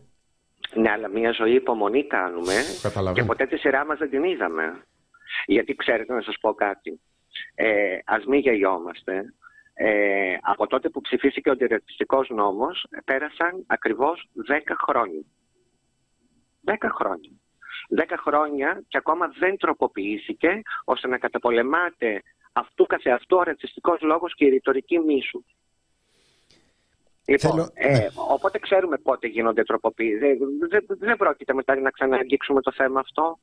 [0.78, 3.14] Ναι, αλλά μια ζωή υπομονή κάνουμε Καταλαβαίνω.
[3.14, 4.82] και ποτέ τη σειρά μας δεν την είδαμε.
[5.46, 7.00] Γιατί ξέρετε να σας πω κάτι.
[7.54, 9.34] Ε, ας μην γελιόμαστε.
[9.74, 15.22] Ε, από τότε που ψηφίστηκε ο αντιρατσιστικός νόμος πέρασαν ακριβώς 10 χρόνια.
[16.64, 17.30] 10 χρόνια.
[17.96, 22.22] 10 χρόνια και ακόμα δεν τροποποιήθηκε ώστε να καταπολεμάται
[22.52, 25.44] αυτού καθεαυτού ο ρατσιστικός λόγος και η ρητορική μίσου.
[27.28, 28.06] Λοιπόν, Θέλω- ε, ναι.
[28.30, 30.18] οπότε ξέρουμε πότε γίνονται τροποποιήσεις.
[30.18, 30.38] Δεν,
[30.70, 33.38] δεν, δεν πρόκειται μετά να ξαναγγίξουμε το θέμα αυτό.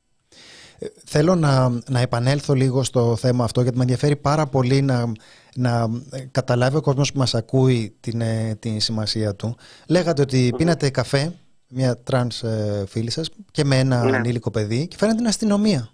[0.78, 5.12] Ε, Θέλω να, να επανέλθω λίγο στο θέμα αυτό γιατί με ενδιαφέρει πάρα πολύ να,
[5.54, 9.56] να ε, καταλάβει ο κόσμος που μας ακούει την, ε, την σημασία του.
[9.88, 11.32] Λέγατε ότι πίνατε καφέ,
[11.68, 14.16] μια τρανς ε, φίλη σας και με ένα Ναι.
[14.16, 15.88] ανήλικο παιδί και φέραν την αστυνομία.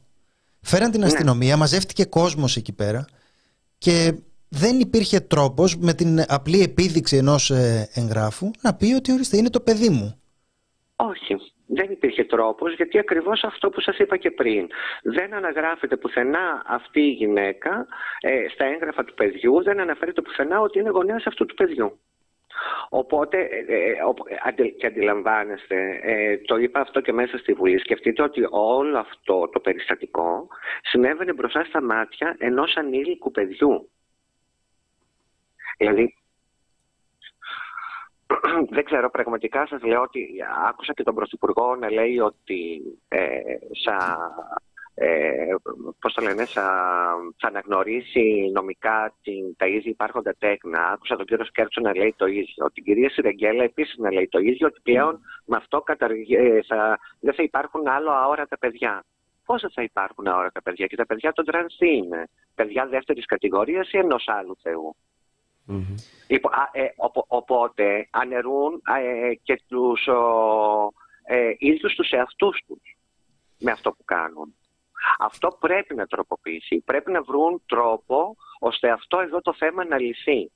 [0.60, 3.04] Φέραν την αστυνομία, μαζεύτηκε κόσμος εκεί πέρα
[3.78, 4.14] και
[4.52, 9.50] δεν υπήρχε τρόπος με την απλή επίδειξη ενός ε, εγγράφου να πει ότι ορίστε είναι
[9.50, 10.20] το παιδί μου.
[10.96, 11.36] Όχι.
[11.66, 14.66] Δεν υπήρχε τρόπος γιατί ακριβώς αυτό που σας είπα και πριν.
[15.02, 17.86] Δεν αναγράφεται πουθενά αυτή η γυναίκα
[18.20, 21.98] ε, στα έγγραφα του παιδιού, δεν αναφέρεται πουθενά ότι είναι γονέας αυτού του παιδιού.
[22.88, 27.52] Οπότε, ε, ε, οπο- ε, αντι- και αντιλαμβάνεστε, ε, το είπα αυτό και μέσα στη
[27.52, 30.48] Βουλή, σκεφτείτε ότι όλο αυτό το περιστατικό
[30.82, 33.90] συνέβαινε μπροστά στα μάτια ενός ανήλικου παιδιού.
[35.78, 36.14] Δηλαδή,
[38.74, 40.28] δεν ξέρω, πραγματικά σας λέω ότι
[40.68, 43.38] άκουσα και τον Πρωθυπουργό να λέει ότι ε,
[43.70, 43.96] σα,
[44.94, 45.54] ε,
[46.00, 46.64] πώς το λένε, θα,
[47.36, 50.88] θα αναγνωρίσει νομικά την, τα ίδια υπάρχοντα τέκνα.
[50.92, 52.70] Άκουσα τον κύριο Σκέρτσο να λέει το ίδιο.
[52.72, 56.98] Την κυρία Σιρεγγέλα επίσης να λέει το ίδιο, ότι πλέον με αυτό καταργ- ε, θα,
[57.20, 59.04] δεν θα υπάρχουν άλλο αόρατα παιδιά.
[59.44, 63.92] Πόσα θα υπάρχουν αόρατα παιδιά και τα παιδιά των τρανς τι είναι; Παιδιά δεύτερης κατηγορίας
[63.92, 64.96] ή ενός άλλου θεού;
[66.26, 70.20] Λοιπόν, α, ε, οπο- οπότε αναιρούν ε, και τους ο,
[71.24, 72.96] ε, ίδιους τους εαυτούς τους
[73.58, 74.54] με αυτό που κάνουν.
[75.18, 76.82] Αυτό πρέπει να τροποποιήσει.
[76.84, 80.50] Πρέπει να βρουν τρόπο ώστε αυτό εδώ το θέμα να λυθεί.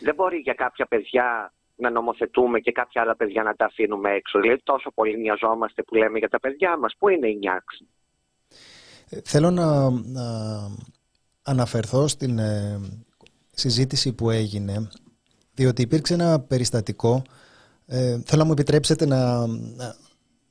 [0.00, 4.40] Δεν μπορεί για κάποια παιδιά να νομοθετούμε και κάποια άλλα παιδιά να τα αφήνουμε έξω.
[4.40, 6.94] Δηλαδή τόσο πολύ νοιαζόμαστε που λέμε για τα παιδιά μας.
[6.98, 7.88] Πού είναι η νοιάξη;
[9.10, 10.24] Ε, Θέλω να, να
[11.42, 12.80] αναφερθώ στην ε,
[13.54, 14.88] συζήτηση που έγινε
[15.54, 17.22] διότι υπήρξε ένα περιστατικό
[17.86, 19.96] ε, θέλω να μου επιτρέψετε να, να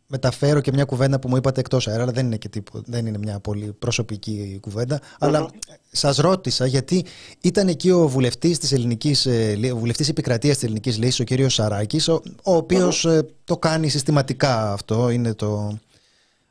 [0.08, 3.06] μεταφέρω και μια κουβέντα που μου είπατε εκτός αέρα αλλά δεν είναι, και τύπου, δεν
[3.06, 5.50] είναι μια πολύ προσωπική κουβέντα αλλά
[5.92, 7.06] σας ρώτησα γιατί
[7.42, 11.24] ήταν εκεί ο βουλευτής της ελληνικής ε, Λύ- ο βουλευτής επικρατείας της ελληνικής λύσης ο
[11.24, 15.80] κύριος Σαράκης ο, ο οποίος ε, το κάνει συστηματικά αυτό είναι το,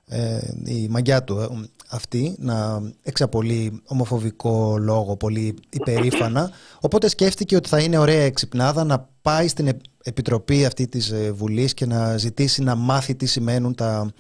[0.07, 1.69] ε, η μαγιά του.
[1.91, 6.51] Ε, αυτή να εξαπολύει ομοφοβικό λόγο πολύ υπερήφανα.
[6.81, 9.69] Οπότε σκέφτηκε ότι θα είναι ωραία εξυπνάδα να πάει στην
[10.03, 14.13] επιτροπή αυτή της ε, Βουλής και να ζητήσει να μάθει τι σημαίνουν τα,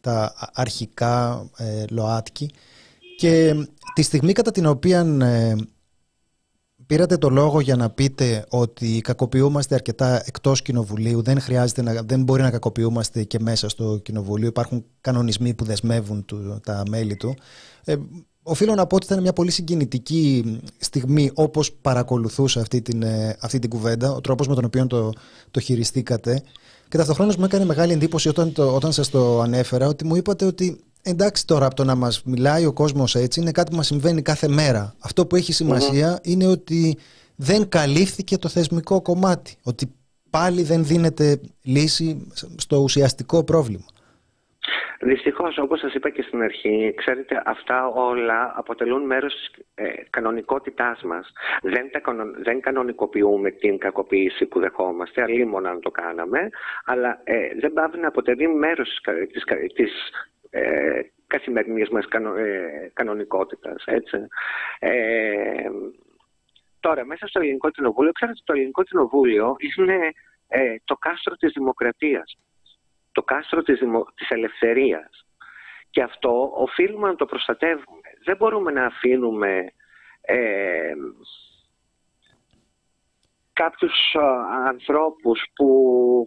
[0.00, 2.50] τα αρχικά ε, ΛΟΑΤΚΙ.
[3.16, 3.54] Και
[3.94, 5.54] τη στιγμή κατά την οποία ε,
[6.90, 12.22] πήρατε το λόγο για να πείτε ότι κακοποιούμαστε αρκετά εκτός κοινοβουλίου, δεν χρειάζεται να, δεν
[12.22, 17.34] μπορεί να κακοποιούμαστε και μέσα στο κοινοβουλίο, υπάρχουν κανονισμοί που δεσμεύουν του, τα μέλη του.
[17.84, 17.96] Ε,
[18.42, 23.58] οφείλω να πω ότι ήταν μια πολύ συγκινητική στιγμή όπως παρακολουθούσα αυτή την, ε, αυτή
[23.58, 25.12] την κουβέντα, ο τρόπος με τον οποίο το,
[25.50, 26.42] το χειριστήκατε
[26.88, 30.44] και ταυτοχρόνως μου έκανε μεγάλη εντύπωση όταν, το, όταν σας το ανέφερα ότι μου είπατε
[30.44, 33.86] ότι εντάξει τώρα από το να μας μιλάει ο κόσμος έτσι είναι κάτι που μας
[33.86, 34.94] συμβαίνει κάθε μέρα.
[35.04, 35.64] Αυτό που έχει
[36.22, 36.98] είναι ότι
[37.36, 39.56] δεν καλύφθηκε το θεσμικό κομμάτι.
[39.62, 39.94] Ότι
[40.30, 43.84] πάλι δεν δίνεται λύση στο ουσιαστικό πρόβλημα.
[45.02, 51.02] Δυστυχώς, όπως σας είπα και στην αρχή, ξέρετε, αυτά όλα αποτελούν μέρος της ε, κανονικότητάς
[51.02, 51.32] μας.
[51.62, 51.90] Δεν,
[52.42, 56.48] δεν κανονικοποιούμε την κακοποίηση που δεχόμαστε, αλλήμον αν το κάναμε,
[56.84, 59.00] αλλά ε, δεν πάβει να αποτελεί μέρος
[59.74, 59.92] της
[60.50, 63.84] ε, καθημερινής μας κανο, ε, κανονικότητας.
[63.86, 64.26] Έτσι.
[64.78, 65.70] Ε,
[66.80, 70.12] τώρα, μέσα στο Ελληνικό Κοινοβούλιο, ξέρετε το Ελληνικό Κοινοβούλιο είναι
[70.48, 72.38] ε, το κάστρο της δημοκρατίας,
[73.12, 75.24] το κάστρο της, δημο, της ελευθερίας.
[75.90, 78.08] Και αυτό οφείλουμε να το προστατεύουμε.
[78.24, 79.72] Δεν μπορούμε να αφήνουμε
[80.20, 80.92] ε,
[83.52, 84.14] κάποιους
[84.66, 86.24] ανθρώπους που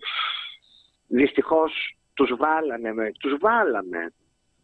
[1.08, 4.14] δυστυχώς τους βάλανε, τους βάλαμε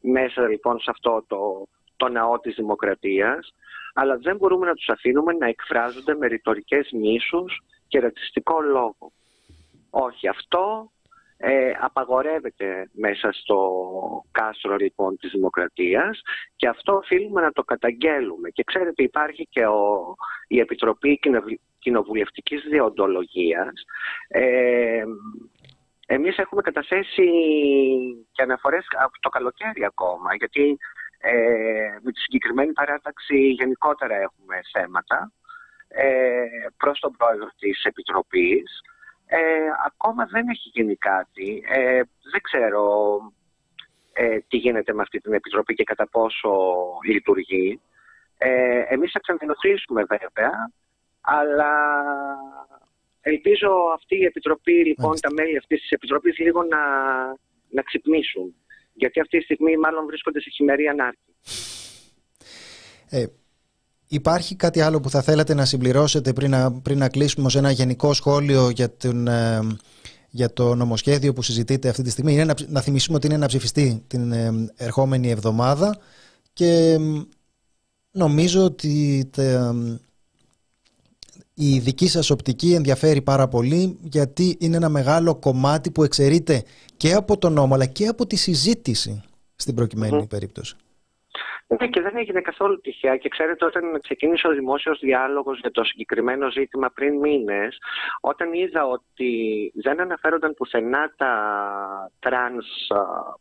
[0.01, 3.53] μέσα λοιπόν σε αυτό το, το ναό της δημοκρατίας
[3.93, 9.11] αλλά δεν μπορούμε να τους αφήνουμε να εκφράζονται με ρητορικές μίσους και ρατσιστικό λόγο.
[9.89, 10.91] Όχι, αυτό
[11.37, 13.59] ε, απαγορεύεται μέσα στο
[14.31, 16.21] κάστρο λοιπόν της δημοκρατίας
[16.55, 18.49] και αυτό οφείλουμε να το καταγγέλουμε.
[18.49, 20.15] Και ξέρετε υπάρχει και ο,
[20.47, 21.19] η Επιτροπή
[21.79, 23.73] Κοινοβουλευτικής Διοντολογίας
[24.27, 25.03] ε,
[26.11, 27.27] εμείς έχουμε καταθέσει
[28.31, 30.77] και αναφορές από το καλοκαίρι ακόμα, γιατί
[31.17, 35.31] ε, με τη συγκεκριμένη παράταξη γενικότερα έχουμε θέματα
[35.87, 36.45] ε,
[36.77, 38.81] προς τον πρόεδρο της Επιτροπής.
[39.25, 39.39] Ε,
[39.85, 41.63] ακόμα δεν έχει γίνει κάτι.
[41.67, 42.01] Ε,
[42.31, 43.17] δεν ξέρω
[44.13, 46.51] ε, τι γίνεται με αυτή την Επιτροπή και κατά πόσο
[47.05, 47.81] λειτουργεί.
[48.37, 50.71] Ε, εμείς θα ξαναδινοχλήσουμε βέβαια,
[51.21, 51.71] αλλά
[53.41, 56.77] Ελπίζω αυτή η Επιτροπή, λοιπόν, τα μέλη αυτής της Επιτροπής λίγο να,
[57.69, 58.55] να ξυπνήσουν.
[58.93, 61.33] Γιατί αυτή τη στιγμή μάλλον βρίσκονται σε χειμερή ανάρκη.
[63.09, 63.25] Ε,
[64.07, 67.71] υπάρχει κάτι άλλο που θα θέλατε να συμπληρώσετε πριν να, πριν να κλείσουμε ως ένα
[67.71, 69.59] γενικό σχόλιο για, τον, ε,
[70.29, 73.47] για το νομοσχέδιο που συζητείτε αυτή τη στιγμή; Είναι να, να θυμίσουμε ότι είναι να
[73.47, 75.99] ψηφιστεί την ε, ερχόμενη εβδομάδα
[76.53, 76.97] και
[78.11, 79.29] νομίζω ότι
[81.61, 86.63] η δική σας οπτική ενδιαφέρει πάρα πολύ γιατί είναι ένα μεγάλο κομμάτι που εξαιρείται
[86.97, 89.21] και από τον νόμο αλλά και από τη συζήτηση
[89.55, 90.75] στην προκειμένη περίπτωση.
[91.77, 93.17] Ναι, και δεν έγινε καθόλου τυχαία.
[93.17, 97.77] Και ξέρετε, όταν ξεκίνησε ο δημόσιος διάλογος για το συγκεκριμένο ζήτημα πριν μήνες,
[98.21, 101.31] όταν είδα ότι δεν αναφέρονταν πουθενά τα
[102.19, 102.65] τρανς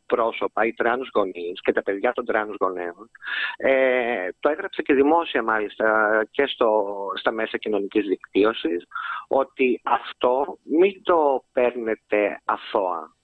[0.06, 3.10] πρόσωπα ή τρανς γονείς και τα παιδιά των τρανς γονέων,
[3.56, 8.86] ε, το έγραψα και δημόσια μάλιστα και στο, στα μέσα κοινωνικής δικτύωσης,
[9.28, 13.16] ότι αυτό μην το παίρνετε αθώα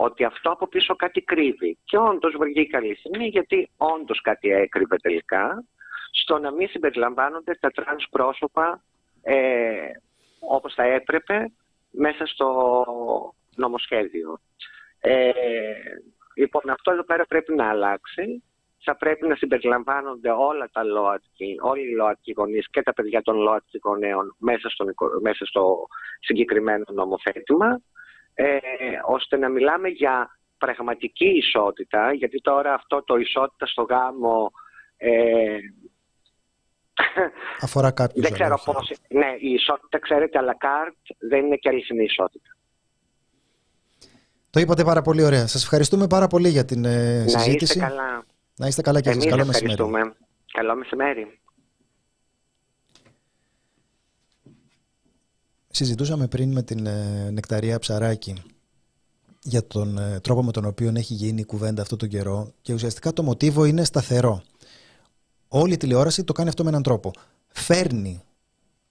[0.00, 1.78] ότι αυτό από πίσω κάτι κρύβει.
[1.84, 5.64] Και όντως βγήκε καλή στιγμή, γιατί όντως κάτι έκρυβε τελικά,
[6.10, 8.82] στο να μην συμπεριλαμβάνονται τα τρανς πρόσωπα
[9.22, 9.90] ε,
[10.38, 11.52] όπως θα έπρεπε
[11.90, 12.84] μέσα στο
[13.56, 14.38] νομοσχέδιο.
[15.00, 15.30] Ε,
[16.34, 18.42] λοιπόν, αυτό εδώ πέρα πρέπει να αλλάξει.
[18.84, 23.36] Θα πρέπει να συμπεριλαμβάνονται όλα τα ΛΟΑΤΚΙ, όλοι οι ΛΟΑΤΚΙ γονείς και τα παιδιά των
[23.36, 24.84] ΛΟΑΤΚΙ γονέων μέσα στο,
[25.22, 25.86] μέσα στο
[26.20, 27.80] συγκεκριμένο νομοθέτημα
[28.40, 28.50] ε,
[29.06, 34.52] ώστε να μιλάμε για πραγματική ισότητα, γιατί τώρα αυτό το ισότητα στο γάμο
[34.96, 35.58] ε,
[37.60, 38.24] αφορά κάποιους.
[38.24, 38.92] δεν ξέρω πώς.
[39.08, 42.56] Ναι, η ισότητα, ξέρετε, αλλά κάρτ δεν είναι και αληθινή ισότητα.
[44.50, 45.46] Το είπατε πάρα πολύ ωραία.
[45.46, 47.78] Σας ευχαριστούμε πάρα πολύ για την ε, συζήτηση.
[47.78, 48.24] Να είστε καλά.
[48.56, 49.26] Να είστε καλά και εσείς.
[49.26, 49.76] Καλό μεσημέρι.
[50.52, 51.40] Καλό μεσημέρι.
[55.78, 58.34] Συζητούσαμε πριν με την ε, Νεκταρία Ψαράκη
[59.42, 62.72] για τον ε, τρόπο με τον οποίο έχει γίνει η κουβέντα αυτό τον καιρό και
[62.72, 64.42] ουσιαστικά το μοτίβο είναι σταθερό.
[65.48, 67.10] Όλη η τηλεόραση το κάνει αυτό με έναν τρόπο.
[67.48, 68.22] Φέρνει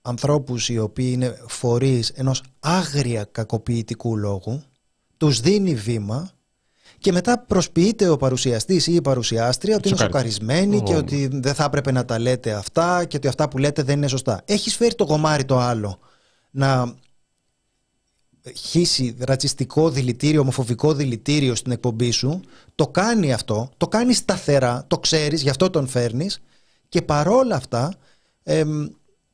[0.02, 4.62] ανθρώπους οι οποίοι είναι φορείς ενός άγρια κακοποιητικού λόγου,
[5.16, 6.30] τους δίνει βήμα
[6.98, 10.76] και μετά προσποιείται ο παρουσιαστής ή η παρουσιάστρια ότι είναι Σοκαρισμένη.
[10.76, 10.98] σοκαρισμένη και Ω.
[10.98, 14.08] ότι δεν θα έπρεπε να τα λέτε αυτά και ότι αυτά που λέτε δεν είναι
[14.08, 14.42] σωστά.
[14.44, 15.98] Έχεις φέρει το γομάρι το άλλο
[16.50, 16.94] να
[18.54, 22.40] χύσει ρατσιστικό δηλητήριο, ομοφοβικό δηλητήριο στην εκπομπή σου,
[22.74, 26.40] το κάνει αυτό, το κάνει σταθερά, το ξέρεις, γι' αυτό τον φέρνεις
[26.88, 27.94] και παρόλα αυτά
[28.42, 28.86] εμ,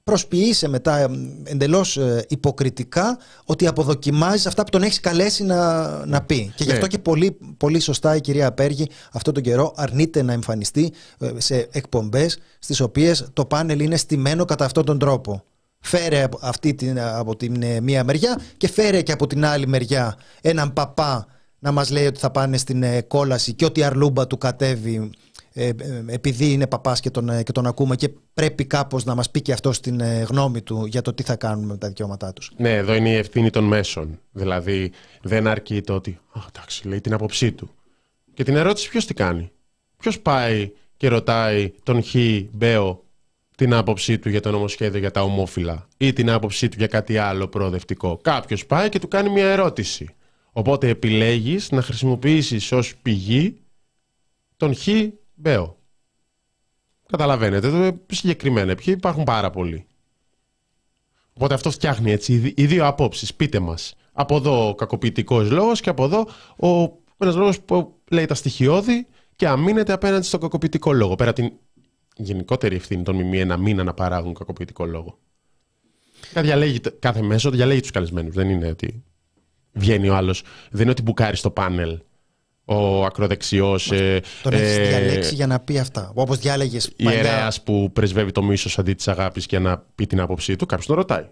[0.04, 1.12] προσποιείσαι μετά εμ,
[1.44, 6.52] εντελώς ε, υποκριτικά ότι αποδοκιμάζεις αυτά που τον έχεις καλέσει να, να πει.
[6.56, 6.88] Και γι' αυτό Ναι.
[6.88, 11.68] και πολύ, πολύ σωστά η κυρία Πέργη αυτόν τον καιρό αρνείται να εμφανιστεί ε, σε
[11.72, 15.44] εκπομπές στις οποίες το πάνελ είναι στημένο κατά αυτόν τον τρόπο.
[15.84, 19.66] Φέρε από, αυτή την, από την ε, μία μεριά και φέρε και από την άλλη
[19.66, 21.26] μεριά έναν παπά
[21.58, 25.10] να μας λέει ότι θα πάνε στην ε, κόλαση και ότι η αρλούμπα του κατέβει
[25.56, 29.14] ε, ε, επειδή είναι παπάς και τον, ε, και τον ακούμε και πρέπει κάπως να
[29.14, 31.88] μας πει και αυτό την ε, γνώμη του για το τι θα κάνουμε με τα
[31.88, 32.50] δικαιώματά τους.
[32.56, 34.20] Ναι, εδώ είναι η ευθύνη των μέσων.
[34.32, 36.18] Δηλαδή, δεν αρκεί το ότι.
[36.32, 37.70] Α, εντάξει, λέει την άποψή του.
[38.34, 39.50] Και την ερώτηση ποιος τι κάνει.
[39.96, 42.14] Ποιος πάει και ρωτάει τον Χ.
[42.52, 43.03] Μπέο
[43.56, 47.16] την άποψή του για το νομοσχέδιο για τα ομόφυλα ή την άποψή του για κάτι
[47.18, 48.16] άλλο προοδευτικό.
[48.22, 50.14] Κάποιος πάει και του κάνει μια ερώτηση.
[50.52, 53.60] Οπότε επιλέγεις να χρησιμοποιήσεις ως πηγή
[54.56, 54.88] τον Χ.
[55.34, 55.78] Μπέο.
[57.08, 59.86] Καταλαβαίνετε, εδώ συγκεκριμένα ποιοι υπάρχουν πάρα πολλοί.
[61.32, 63.34] Οπότε αυτό φτιάχνει έτσι οι δι- οι δύο απόψεις.
[63.34, 63.94] Πείτε μας.
[64.12, 66.26] Από εδώ ο κακοποιητικός λόγος και από εδώ
[66.56, 71.14] ο ένας λόγος που λέει τα στοιχειώδη και αμήνεται απέναντι στον κακοποιητικό λόγο.
[71.14, 71.52] Πέρα από την
[72.16, 75.18] γενικότερη ευθύνη των ΜΜΕ να μην αναπαράγουν κακοποιητικό λόγο.
[76.34, 78.34] Και διαλέγει, κάθε μέσο διαλέγει τους καλεσμένους.
[78.34, 79.04] Δεν είναι ότι
[79.72, 80.42] βγαίνει ο άλλος.
[80.70, 81.98] Δεν είναι ότι μπουκάρει στο πάνελ
[82.64, 83.90] ο ακροδεξιός.
[83.92, 86.12] Ε, Τον έχεις διαλέξει για να πει αυτά.
[86.14, 87.12] Όπως διάλεγες παλιά.
[87.12, 90.66] ιερέας που πρεσβεύει το μίσος αντί της αγάπης και να πει την άποψή του.
[90.66, 91.26] Κάποιος τον ρωτάει.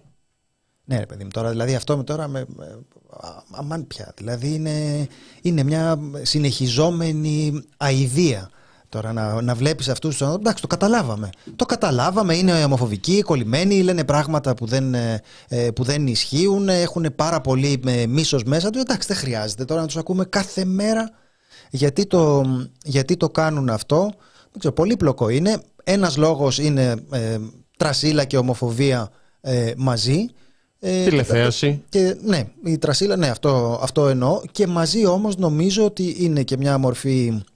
[0.85, 2.79] Ναι, ρε παιδί μου, τώρα, δηλαδή αυτό με τώρα με, με-
[3.11, 4.13] α- αμάν πια.
[4.17, 5.07] Δηλαδή είναι,
[5.43, 8.51] είναι μια συνεχιζόμενη αηδία.
[8.93, 11.31] Τώρα να, να βλέπεις αυτούς, τους ανθρώπους, εντάξει το καταλάβαμε.
[11.57, 17.07] Το καταλάβαμε, είναι ομοφοβικοί, κολλημένοι, λένε πράγματα που δεν, ε, ε, που δεν ισχύουν, έχουν
[17.17, 18.81] πάρα πολύ ε, μίσος μέσα τους.
[18.81, 21.11] Εντάξει δεν χρειάζεται τώρα να τους ακούμε κάθε μέρα.
[21.71, 22.45] Γιατί το,
[22.85, 24.11] γιατί το κάνουν αυτό,
[24.51, 25.63] δεν ξέρω, πολύπλοκο είναι.
[25.85, 27.39] Ένας λόγος είναι ε,
[27.77, 30.27] τρασίλα και ομοφοβία ε, μαζί.
[30.79, 31.83] Ε, Τηλεθέαση.
[31.89, 34.41] και, ναι, η τρασίλα, ναι, αυτό, αυτό εννοώ.
[34.51, 37.52] Και μαζί όμως νομίζω ότι είναι και μια μορφή ε, ε,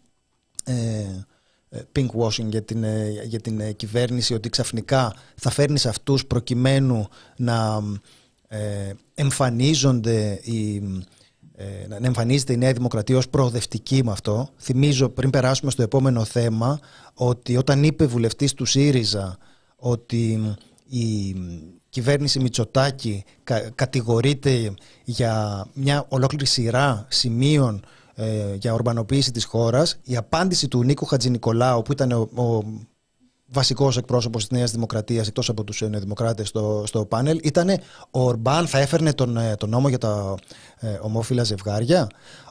[1.93, 7.09] pink washing για την, ε, για την ε, κυβέρνηση ότι ξαφνικά θα φέρνεις αυτούς προκειμένου
[7.37, 7.83] να
[8.49, 10.77] ε, εμφανίζονται οι,
[11.57, 14.49] ε, να εμφανίζεται η Νέα Δημοκρατία ως προοδευτική με αυτό.
[14.59, 16.81] Θυμίζω πριν περάσουμε στο επόμενο θέμα
[17.15, 19.39] ότι όταν είπε βουλευτής του ΣΥΡΙΖΑ
[19.77, 20.55] ότι
[20.89, 21.37] η
[21.89, 27.85] κυβέρνηση Μητσοτάκη κα, κατηγορείται για μια ολόκληρη σειρά σημείων
[28.19, 32.63] ε, για ορμπανοποίηση της χώρας η απάντηση του Νίκου Χατζηνικολάου που ήταν ο, ο
[33.47, 37.69] βασικός εκπρόσωπος της Νέας Δημοκρατίας εκτός από τους νεοδημοκράτες στο, στο πάνελ ήταν
[38.11, 40.35] ο Ορμπάν θα έφερνε τον, ε, τον νόμο για τα
[40.81, 42.07] ε, ομόφυλα ζευγάρια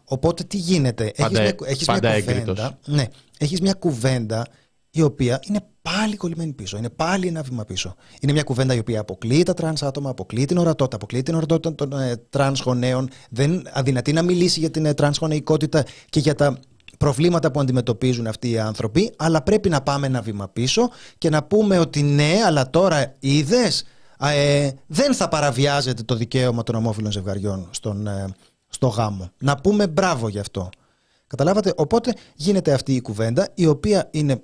[0.05, 2.45] οπότε τι γίνεται; Πάντα- έχεις μια, έχεις πάντα μια έγκριτος.
[2.45, 3.05] κουβέντα ναι,
[3.37, 4.45] έχεις μια κουβέντα
[4.89, 5.59] η οποία είναι
[5.91, 6.77] πάλι κολλημένη πίσω.
[6.77, 7.95] Είναι πάλι ένα βήμα πίσω.
[8.21, 11.75] Είναι μια κουβέντα η οποία αποκλείει τα τρανς άτομα, αποκλείει την ορατότητα, αποκλείει την ορατότητα
[11.75, 16.35] των ε, τρανς γονέων, δεν αδυνατεί να μιλήσει για την ε, τρανς γονεϊκότητα και για
[16.35, 16.59] τα
[16.97, 21.43] προβλήματα που αντιμετωπίζουν αυτοί οι άνθρωποι, αλλά πρέπει να πάμε ένα βήμα πίσω και να
[21.43, 23.83] πούμε ότι ναι, αλλά τώρα είδες.
[24.19, 28.25] Ε, δεν θα παραβιάζεται το δικαίωμα των ομόφυλων ζευγαριών στον, ε,
[28.69, 29.29] στο γάμο.
[29.37, 30.69] Να πούμε μπράβο γι' αυτό.
[31.27, 34.41] Καταλάβατε, οπότε γίνεται αυτή η κουβέντα η οποία είναι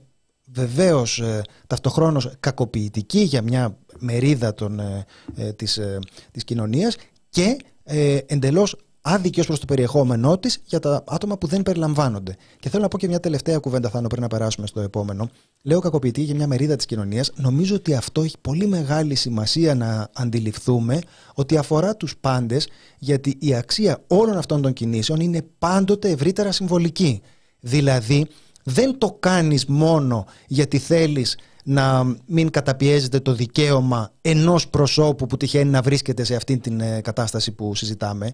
[0.53, 5.99] βεβαίως ε, ταυτοχρόνως κακοποιητική για μια μερίδα των, ε, ε, της, ε,
[6.31, 6.95] της κοινωνίας
[7.29, 12.35] και ε, εντελώς άδικη ως προς το περιεχόμενό της για τα άτομα που δεν περιλαμβάνονται.
[12.59, 15.29] Και θέλω να πω και μια τελευταία κουβέντα Θάνο πριν να περάσουμε στο επόμενο.
[15.61, 17.31] Λέω κακοποιητική για μια μερίδα της κοινωνίας.
[17.35, 20.99] Νομίζω ότι αυτό έχει πολύ μεγάλη σημασία να αντιληφθούμε
[21.33, 27.21] ότι αφορά τους πάντες γιατί η αξία όλων αυτών των κινήσεων είναι πάντοτε ευρύτερα συμβολική.
[27.59, 28.27] Δηλαδή
[28.63, 35.69] δεν το κάνεις μόνο γιατί θέλεις να μην καταπιέζεται το δικαίωμα ενός προσώπου που τυχαίνει
[35.69, 38.31] να βρίσκεται σε αυτή την ε, κατάσταση που συζητάμε.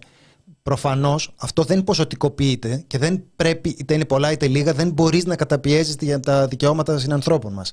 [0.62, 5.36] Προφανώς αυτό δεν ποσοτικοποιείται και δεν πρέπει, είτε είναι πολλά είτε λίγα, δεν μπορείς να
[5.36, 7.72] καταπιέζεις τη- τα δικαιώματα συνανθρώπων μας.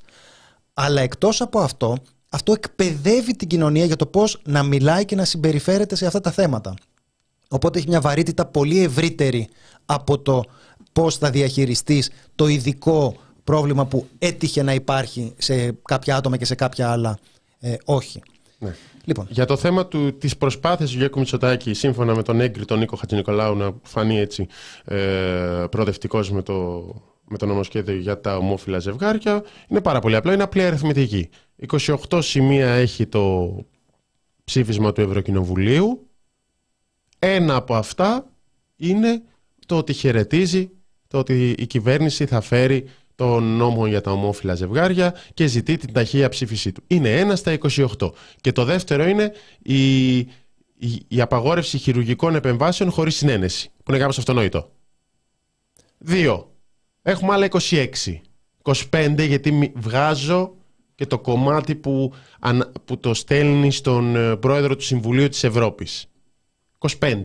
[0.74, 1.98] Αλλά εκτός από αυτό,
[2.30, 6.32] αυτό εκπαιδεύει την κοινωνία για το πώς να μιλάει και να συμπεριφέρεται σε αυτά τα
[6.32, 6.74] θέματα.
[7.50, 9.48] Οπότε έχει μια βαρύτητα πολύ ευρύτερη
[9.86, 10.44] από το
[10.96, 16.56] πώς θα διαχειριστείς το ειδικό πρόβλημα που έτυχε να υπάρχει σε κάποια άτομα και σε
[16.56, 17.18] κάποια άλλα
[17.60, 18.22] ε, όχι.
[18.60, 18.76] Ναι.
[19.06, 19.28] Λοιπόν.
[19.30, 22.96] Για το θέμα του, της προσπάθειας του Γιώργου Μητσοτάκη σύμφωνα με τον έγκριτο τον Νίκο
[22.96, 24.48] Χατζηνικολάου να φανεί έτσι
[24.86, 26.86] ε, προοδευτικός με το,
[27.28, 31.30] με το νομοσχέδιο για τα ομόφυλα ζευγάρια είναι πάρα πολύ απλό, είναι απλή αριθμητική.
[32.10, 33.56] 28 σημεία έχει το
[34.44, 36.08] ψήφισμα του Ευρωκοινοβουλίου.
[37.20, 38.26] Ένα από αυτά
[38.76, 39.22] είναι
[39.66, 40.70] το ότι χαιρετίζει
[41.16, 45.94] το ότι η κυβέρνηση θα φέρει τον νόμο για τα ομόφυλα ζευγάρια και ζητεί την
[45.94, 46.84] ταχεία ψήφισή του.
[46.88, 47.58] Είναι ένα στα
[47.98, 48.12] 28.
[48.42, 50.18] Και το δεύτερο είναι η,
[51.08, 54.72] η, απαγόρευση χειρουργικών επεμβάσεων χωρίς συνένεση, που είναι κάπως αυτονόητο.
[55.98, 56.52] Δύο.
[57.02, 57.88] Έχουμε άλλα 26.
[58.92, 60.56] 25 γιατί βγάζω
[60.96, 62.14] και το κομμάτι που,
[62.86, 66.06] που το στέλνει στον ε, πρόεδρο του Συμβουλίου της Ευρώπης.
[67.00, 67.24] 25.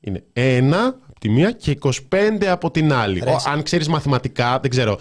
[0.00, 3.22] Είναι ένα από τη μία και 25 από την άλλη.
[3.22, 4.98] Ο, αν ξέρεις μαθηματικά, δεν ξέρω.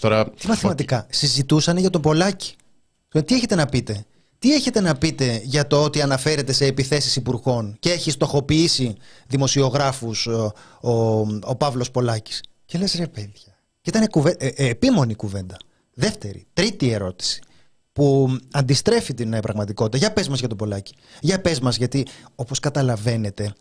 [0.00, 0.30] τώρα...
[0.30, 2.54] Τι μαθηματικά; Συζητούσαν για τον Πολάκη.
[3.12, 4.04] Ε, τι έχετε να πείτε;
[4.38, 8.96] Τι έχετε να πείτε για το ότι αναφέρεται σε επιθέσεις υπουργών και έχει στοχοποιήσει
[9.26, 10.92] δημοσιογράφους ο, ο,
[11.44, 13.56] ο Παύλος Πολάκης; Και λες ρε παιδιά.
[13.80, 15.56] Και ήταν κουβέ, ε, ε, επίμονη κουβέντα.
[15.94, 17.40] Δεύτερη, τρίτη ερώτηση
[17.92, 19.96] που αντιστρέφει την ε, πραγματικότητα.
[19.96, 20.94] Για πες μας για τον Πολάκη.
[21.20, 23.52] Για πες μας γιατί όπως καταλαβαίνετε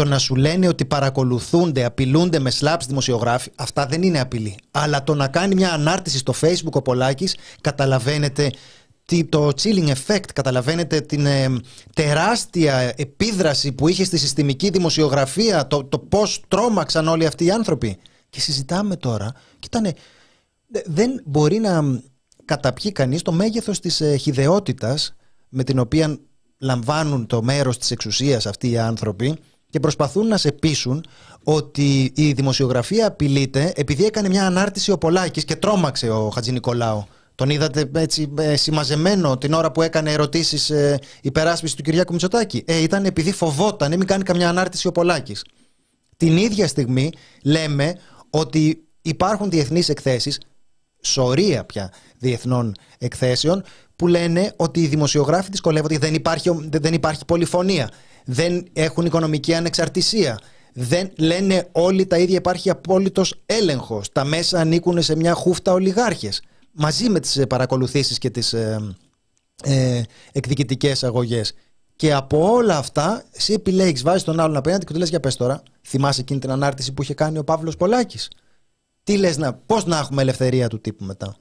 [0.00, 4.56] το να σου λένε ότι παρακολουθούνται, απειλούνται με σλάπς δημοσιογράφοι, αυτά δεν είναι απειλή.
[4.70, 8.50] Αλλά το να κάνει μια ανάρτηση στο facebook ο Πολάκης, καταλαβαίνετε
[9.28, 11.46] το chilling effect, καταλαβαίνετε την ε,
[11.94, 17.96] τεράστια επίδραση που είχε στη συστημική δημοσιογραφία, το, το πώς τρόμαξαν όλοι αυτοί οι άνθρωποι.
[18.30, 19.92] Και συζητάμε τώρα, και ήταν,
[20.84, 22.02] δεν μπορεί να
[22.44, 25.14] καταπιεί κανείς το μέγεθος της ε, χιδεότητας
[25.48, 26.18] με την οποία
[26.58, 29.38] λαμβάνουν το μέρος της εξουσίας αυτοί οι άνθρωποι
[29.70, 31.04] και προσπαθούν να σε πείσουν
[31.44, 37.06] ότι η δημοσιογραφία απειλείται επειδή έκανε μια ανάρτηση ο Πολάκης και τρόμαξε ο Χατζη Νικολάου.
[37.34, 42.62] Τον είδατε έτσι ε, συμμαζεμένο την ώρα που έκανε ερωτήσεις ε, υπεράσπιση του Κυριάκου Μητσοτάκη;
[42.66, 45.44] Ε, ήταν επειδή φοβόταν, μην κάνει καμιά ανάρτηση ο Πολάκης.
[46.16, 47.10] Την ίδια στιγμή
[47.44, 47.94] λέμε
[48.30, 50.40] ότι υπάρχουν διεθνείς εκθέσεις,
[51.00, 53.62] σωρία πια διεθνών εκθέσεων,
[53.96, 57.90] που λένε ότι οι δημοσιογράφοι δυσκολεύονται, δεν υπάρχει, δεν υπάρχει πολυφωνία,
[58.24, 60.40] δεν έχουν οικονομική ανεξαρτησία.
[60.72, 64.12] Δεν λένε όλοι τα ίδια, υπάρχει απόλυτος έλεγχος.
[64.12, 66.42] Τα μέσα ανήκουν σε μια χούφτα ολιγάρχες.
[66.72, 68.94] Μαζί με τις παρακολουθήσεις και τις ε,
[69.62, 70.02] ε,
[70.32, 71.54] εκδικητικές αγωγές.
[71.96, 75.36] Και από όλα αυτά, εσύ επιλέγεις, βάζεις τον άλλον απέναντι και του λες: Για πες
[75.36, 78.28] τώρα, θυμάσαι εκείνη την ανάρτηση που είχε κάνει ο Παύλος Πολάκης;
[79.04, 81.36] Τι λες, να, πώς να έχουμε ελευθερία του τύπου μετά;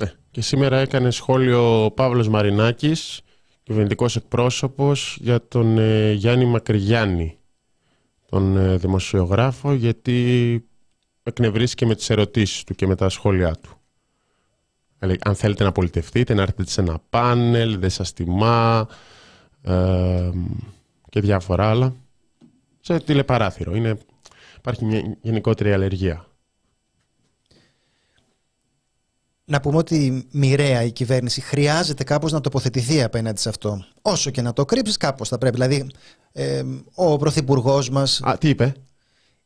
[0.00, 0.12] Ναι.
[0.30, 3.20] Και σήμερα έκανε σχόλιο ο Παύλος Μαρινάκης,
[3.72, 7.38] κυβερνητικός εκπρόσωπος, για τον ε, Γιάννη Μακρυγιάννη,
[8.28, 10.64] τον ε, δημοσιογράφο, γιατί
[11.22, 13.76] εκνευρίστηκε με τις ερωτήσεις του και με τα σχόλιά του.
[15.20, 18.88] αν θέλετε να πολιτευτείτε, να έρθετε σε ένα πάνελ, δεν σας τιμά
[19.62, 20.30] ε,
[21.08, 21.94] και διάφορα άλλα.
[22.80, 23.74] Σε τηλεπαράθυρο.
[23.74, 23.98] Είναι,
[24.56, 26.26] υπάρχει μια γενικότερη αλλεργία.
[29.44, 33.84] Να πούμε ότι μοιραία η κυβέρνηση χρειάζεται κάπως να τοποθετηθεί απέναντι σε αυτό.
[34.02, 35.54] Όσο και να το κρύψεις κάπως θα πρέπει.
[35.54, 35.86] Δηλαδή
[36.32, 36.62] ε,
[36.94, 38.20] ο Πρωθυπουργός μας...
[38.22, 38.74] Α, τι είπε;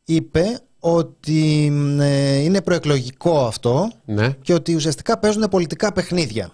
[0.04, 4.30] Είπε ότι ε, είναι προεκλογικό αυτό ναι.
[4.30, 6.50] και ότι ουσιαστικά παίζουν πολιτικά παιχνίδια.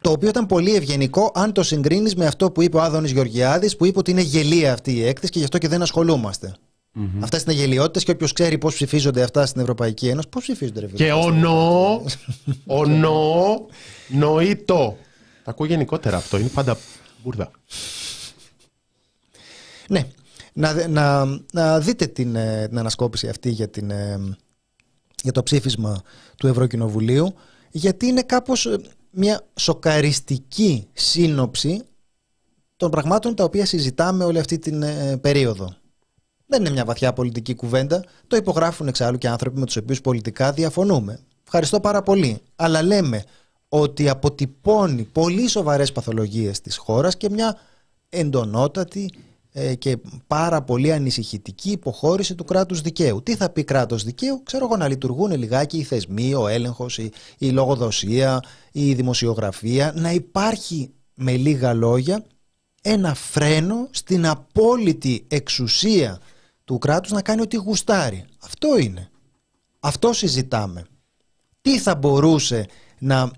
[0.00, 3.76] Το οποίο ήταν πολύ ευγενικό αν το συγκρίνεις με αυτό που είπε ο Άδωνης Γεωργιάδης
[3.76, 6.54] που είπε ότι είναι γελία αυτή η έκθεση και γι' αυτό και δεν ασχολούμαστε.
[6.96, 7.20] Mm-hmm.
[7.20, 10.86] Αυτέ είναι γελιότητε και όποιος ξέρει πώς ψηφίζονται αυτά στην Ευρωπαϊκή Ένωση, πώς ψηφίζονται, ρε
[10.86, 12.04] Και ο νο,
[12.66, 13.66] ο νο,
[14.08, 14.96] νοήτο.
[15.44, 16.78] Τα ακούω γενικότερα αυτό, είναι πάντα
[17.22, 17.50] μπουρδα.
[19.88, 20.06] Ναι,
[20.52, 24.36] να, να, να δείτε την, ε, την ανασκόπηση αυτή για, την, ε,
[25.22, 26.02] για το ψήφισμα
[26.36, 27.34] του Ευρωκοινοβουλίου,
[27.70, 28.76] γιατί είναι κάπως ε,
[29.10, 31.82] μια σοκαριστική σύνοψη
[32.76, 34.84] των πραγμάτων τα οποία συζητάμε όλη αυτή την
[35.20, 35.76] περίοδο.
[36.46, 38.04] Δεν είναι μια βαθιά πολιτική κουβέντα.
[38.26, 41.20] Το υπογράφουν εξάλλου και άνθρωποι με τους οποίους πολιτικά διαφωνούμε.
[41.44, 42.40] Ευχαριστώ πάρα πολύ.
[42.56, 43.24] Αλλά λέμε
[43.68, 47.56] ότι αποτυπώνει πολύ σοβαρές παθολογίες της χώρας και μια
[48.08, 49.12] εντονότατη
[49.52, 53.22] ε, και πάρα πολύ ανησυχητική υποχώρηση του κράτους δικαίου.
[53.22, 57.12] Τι θα πει κράτος δικαίου, ξέρω εγώ να λειτουργούν λιγάκι οι θεσμοί, ο έλεγχος, η,
[57.38, 58.42] η λογοδοσία,
[58.72, 62.24] η δημοσιογραφία, να υπάρχει με λίγα λόγια
[62.82, 66.20] ένα φρένο στην απόλυτη εξουσία
[66.64, 68.24] του κράτους να κάνει ό,τι γουστάρει.
[68.42, 69.10] Αυτό είναι.
[69.80, 70.84] Αυτό συζητάμε.
[71.60, 72.66] Τι θα μπορούσε
[72.98, 73.30] να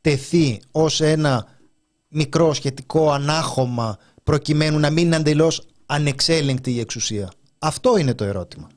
[0.00, 1.46] τεθεί ως ένα
[2.08, 7.30] μικρό σχετικό ανάχωμα προκειμένου να μην είναι αντελώς ανεξέλεγκτη η εξουσία.
[7.58, 8.68] Αυτό είναι το ερώτημα.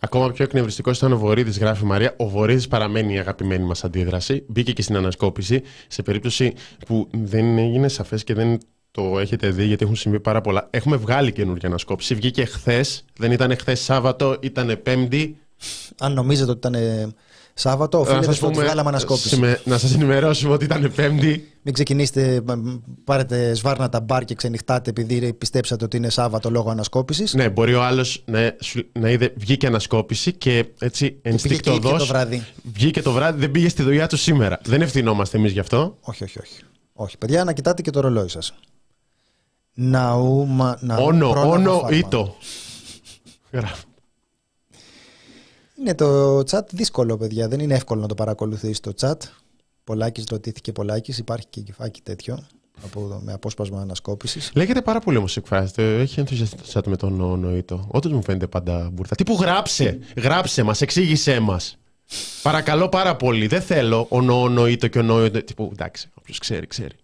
[0.00, 2.14] Ακόμα πιο εκνευριστικό ήταν ο Βορύδης, γράφει η Μαρία.
[2.16, 4.44] Ο Βορύδης παραμένει η αγαπημένη μας αντίδραση.
[4.48, 6.54] Μπήκε και στην ανασκόπηση σε περίπτωση
[6.86, 8.58] που δεν έγινε σαφές και δεν
[8.90, 10.68] το έχετε δει γιατί έχουν συμβεί πάρα πολλά.
[10.70, 12.14] Έχουμε βγάλει καινούργια ανασκόπηση.
[12.14, 15.36] Βγήκε χθες, δεν ήταν χθες Σάββατο, ήταν Πέμπτη.
[15.98, 16.82] Αν νομίζετε ότι ήταν
[17.54, 19.40] Σάββατο, οφείλεται στο ότι βγάλαμε ανασκόπηση.
[19.64, 21.52] Να σας ενημερώσουμε ότι ήταν Πέμπτη.
[21.62, 22.42] Μην ξεκινήσετε,
[23.04, 27.34] πάρετε σβάρνα τα μπαρ και ξενυχτάτε επειδή πιστέψατε ότι είναι Σάββατο λόγω ανασκόπησης.
[27.34, 28.56] Ναι, μπορεί ο άλλος να,
[28.92, 31.98] να είδε, βγήκε ανασκόπηση και έτσι ενστικτοδός.
[31.98, 32.44] το βράδυ.
[32.72, 34.60] Βγήκε το βράδυ, δεν πήγε στη δουλειά του σήμερα.
[34.64, 35.96] Δεν ευθυνόμαστε εμείς γι' αυτό.
[36.00, 36.62] Όχι, όχι, όχι.
[36.92, 38.54] Όχι, παιδιά, να κοιτάτε και το ρολόι σας.
[39.74, 42.36] Ναούμα, όνο, όνο, ήτο.
[45.78, 47.48] Είναι το chat δύσκολο, παιδιά.
[47.48, 49.16] Δεν είναι εύκολο να το παρακολουθήσει το chat.
[49.84, 51.18] Πολάκης ρωτήθηκε Πολάκης.
[51.18, 52.46] Υπάρχει και κεφάκι τέτοιο
[52.84, 54.50] από, με απόσπασμα ανασκόπησης.
[54.54, 56.00] Λέγεται πάρα πολύ όμως εκφράζεται.
[56.00, 57.88] Έχει ενθουσιαστεί το chat με τον νοητό.
[57.90, 59.14] Όντως μου φαίνεται πάντα μπουρθα.
[59.14, 61.78] Τι που γράψε, γράψε μας, εξήγησέ μας.
[62.42, 63.46] Παρακαλώ πάρα πολύ.
[63.46, 65.42] Δεν θέλω ο νοητό και ο νοητό.
[65.42, 66.96] Τύπου εντάξει, όποιος ξέρει, ξέρει.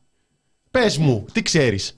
[0.70, 1.96] Πες μου, τι ξέρεις.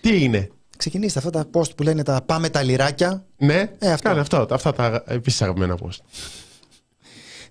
[0.00, 3.24] Τι είναι; Ξεκινήστε αυτά τα post που λένε τα πάμε τα λιράκια.
[3.36, 4.08] Ναι, ε, αυτό.
[4.08, 5.98] Κάνε αυτό, αυτά τα επίσης αγαπημένα post.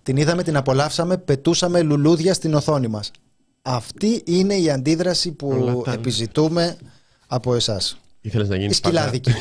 [0.04, 3.12] Την είδαμε, την απολαύσαμε, πετούσαμε λουλούδια στην οθόνη μας.
[3.62, 6.78] Αυτή είναι η αντίδραση που επιζητούμε
[7.28, 7.98] από εσάς.
[8.22, 9.32] Ήθελες να γίνεις σκυλάδικη.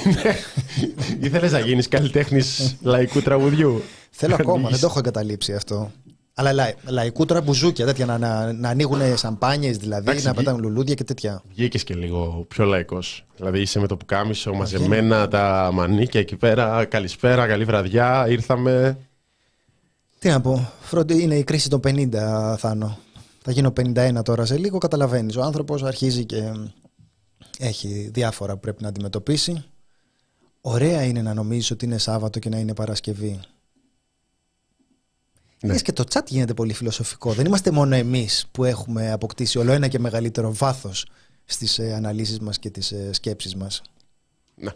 [1.26, 3.82] Ήθελες να γίνεις καλλιτέχνης λαϊκού τραγουδιού.
[4.10, 5.92] Θέλω ακόμα, δεν το έχω εγκαταλείψει αυτό.
[6.38, 10.58] Αλλά λα, λαϊκού τώρα μπουζούκια, τέτοια να, να, να ανοίγουν σαμπάνιες δηλαδή, Εντάξει, να πετάνε
[10.58, 11.42] λουλούδια και τέτοια.
[11.48, 13.24] Βγήκες και λίγο πιο λαϊκός.
[13.36, 16.84] Δηλαδή είσαι με το πουκάμισο, μαζεμένα τα μανίκια εκεί πέρα.
[16.84, 18.98] Καλησπέρα, καλή βραδιά, ήρθαμε.
[20.18, 22.98] Τι να πω, φροντι, είναι η κρίση των 50, Θάνο.
[23.42, 25.36] Θα γίνω 51 τώρα σε λίγο, καταλαβαίνεις.
[25.36, 26.52] Ο άνθρωπος αρχίζει και
[27.58, 29.64] έχει διάφορα που πρέπει να αντιμετωπίσει.
[30.60, 33.40] Ωραία είναι να νομίζεις ότι είναι Σάββατο και να είναι Παρασκευή.
[35.60, 35.78] Ναι.
[35.78, 37.32] και το chat γίνεται πολύ φιλοσοφικό.
[37.32, 41.06] Δεν είμαστε μόνο εμείς που έχουμε αποκτήσει όλο ένα και μεγαλύτερο βάθος
[41.44, 43.82] στις ε, αναλύσεις μας και τις ε, σκέψεις μας.
[44.54, 44.70] Ναι.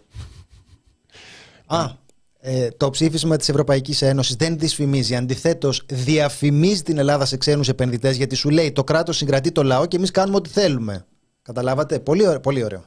[1.67, 1.93] Α,
[2.41, 5.17] ε, το ψήφισμα της Ευρωπαϊκής Ένωσης δεν δυσφημίζει.
[5.17, 9.87] Αντιθέτως, διαφημίζει την Ελλάδα σε ξένους επενδυτές γιατί σου λέει το κράτος συγκρατεί το λαό
[9.87, 11.07] και εμείς κάνουμε ό,τι θέλουμε.
[11.43, 12.41] Καταλάβατε; Πολύ ωραίο.
[12.41, 12.85] Πολύ ωραίο.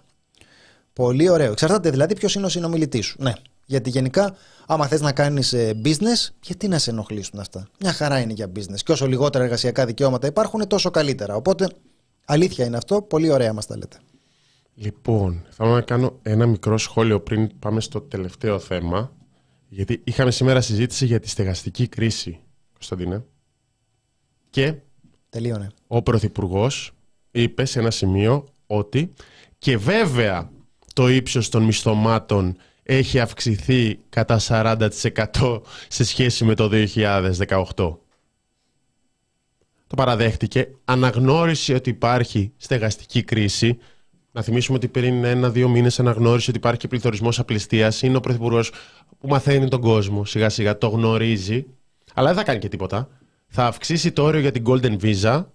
[0.93, 1.51] Πολύ ωραίο.
[1.51, 3.17] Εξαρτάται δηλαδή ποιος είναι ο συνομιλητής σου.
[3.19, 3.33] Ναι.
[3.65, 4.35] Γιατί γενικά,
[4.67, 8.51] άμα θες να κάνεις ε, business, γιατί να σε ενοχλήσουν αυτά; Μια χαρά είναι για
[8.55, 8.79] business.
[8.85, 11.35] Και όσο λιγότερα εργασιακά δικαιώματα υπάρχουν, τόσο καλύτερα.
[11.35, 11.69] Οπότε,
[12.25, 13.01] αλήθεια είναι αυτό.
[13.01, 13.97] Πολύ ωραία μας τα λέτε.
[14.75, 19.11] Λοιπόν, θέλω να κάνω ένα μικρό σχόλιο πριν πάμε στο τελευταίο θέμα.
[19.69, 22.39] Γιατί είχαμε σήμερα συζήτηση για τη στεγαστική κρίση,
[22.73, 23.23] Κωνσταντίνε.
[24.49, 24.73] Και
[25.29, 25.71] Τελείωνε.
[25.87, 26.91] ο Πρωθυπουργός
[27.31, 29.13] είπε σε ένα σημείο ότι
[29.57, 30.49] και βέβαια
[30.93, 37.97] το ύψος των μισθωμάτων έχει αυξηθεί κατά 40% σε σχέση με το 2018.
[39.87, 43.77] Το παραδέχτηκε, αναγνώρισε ότι υπάρχει στεγαστική κρίση.
[44.31, 48.01] Να θυμίσουμε ότι πριν ένα-δύο μήνες αναγνώρισε ότι υπάρχει πληθωρισμός απληστίας.
[48.01, 48.71] Είναι ο Πρωθυπουργός
[49.19, 51.65] που μαθαίνει τον κόσμο σιγά-σιγά, το γνωρίζει.
[52.13, 53.09] Αλλά δεν θα κάνει και τίποτα.
[53.47, 55.45] Θα αυξήσει το όριο για την Golden Visa,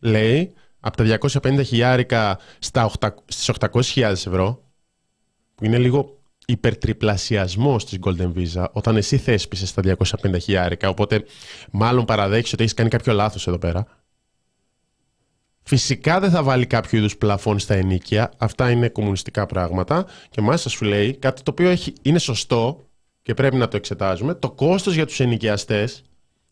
[0.00, 4.62] λέει, από τα 250 χιλιάρικα στις 800.000 ευρώ,
[5.54, 10.88] που είναι λίγο υπερτριπλασιασμό τη Golden Visa όταν εσύ θέσπισες τα 250 χιλιάρικα.
[10.88, 11.24] Οπότε,
[11.70, 13.86] μάλλον παραδέχεις ότι έχεις κάνει κάποιο λάθος εδώ πέρα.
[15.62, 18.32] Φυσικά δεν θα βάλει κάποιο είδους πλαφόν στα ενίκια.
[18.38, 20.06] Αυτά είναι κομμουνιστικά πράγματα.
[20.30, 22.86] Και μάλιστα σου λέει κάτι το οποίο έχει, είναι σωστό
[23.22, 24.34] και πρέπει να το εξετάζουμε.
[24.34, 26.02] Το κόστος για τους ενοικιαστές,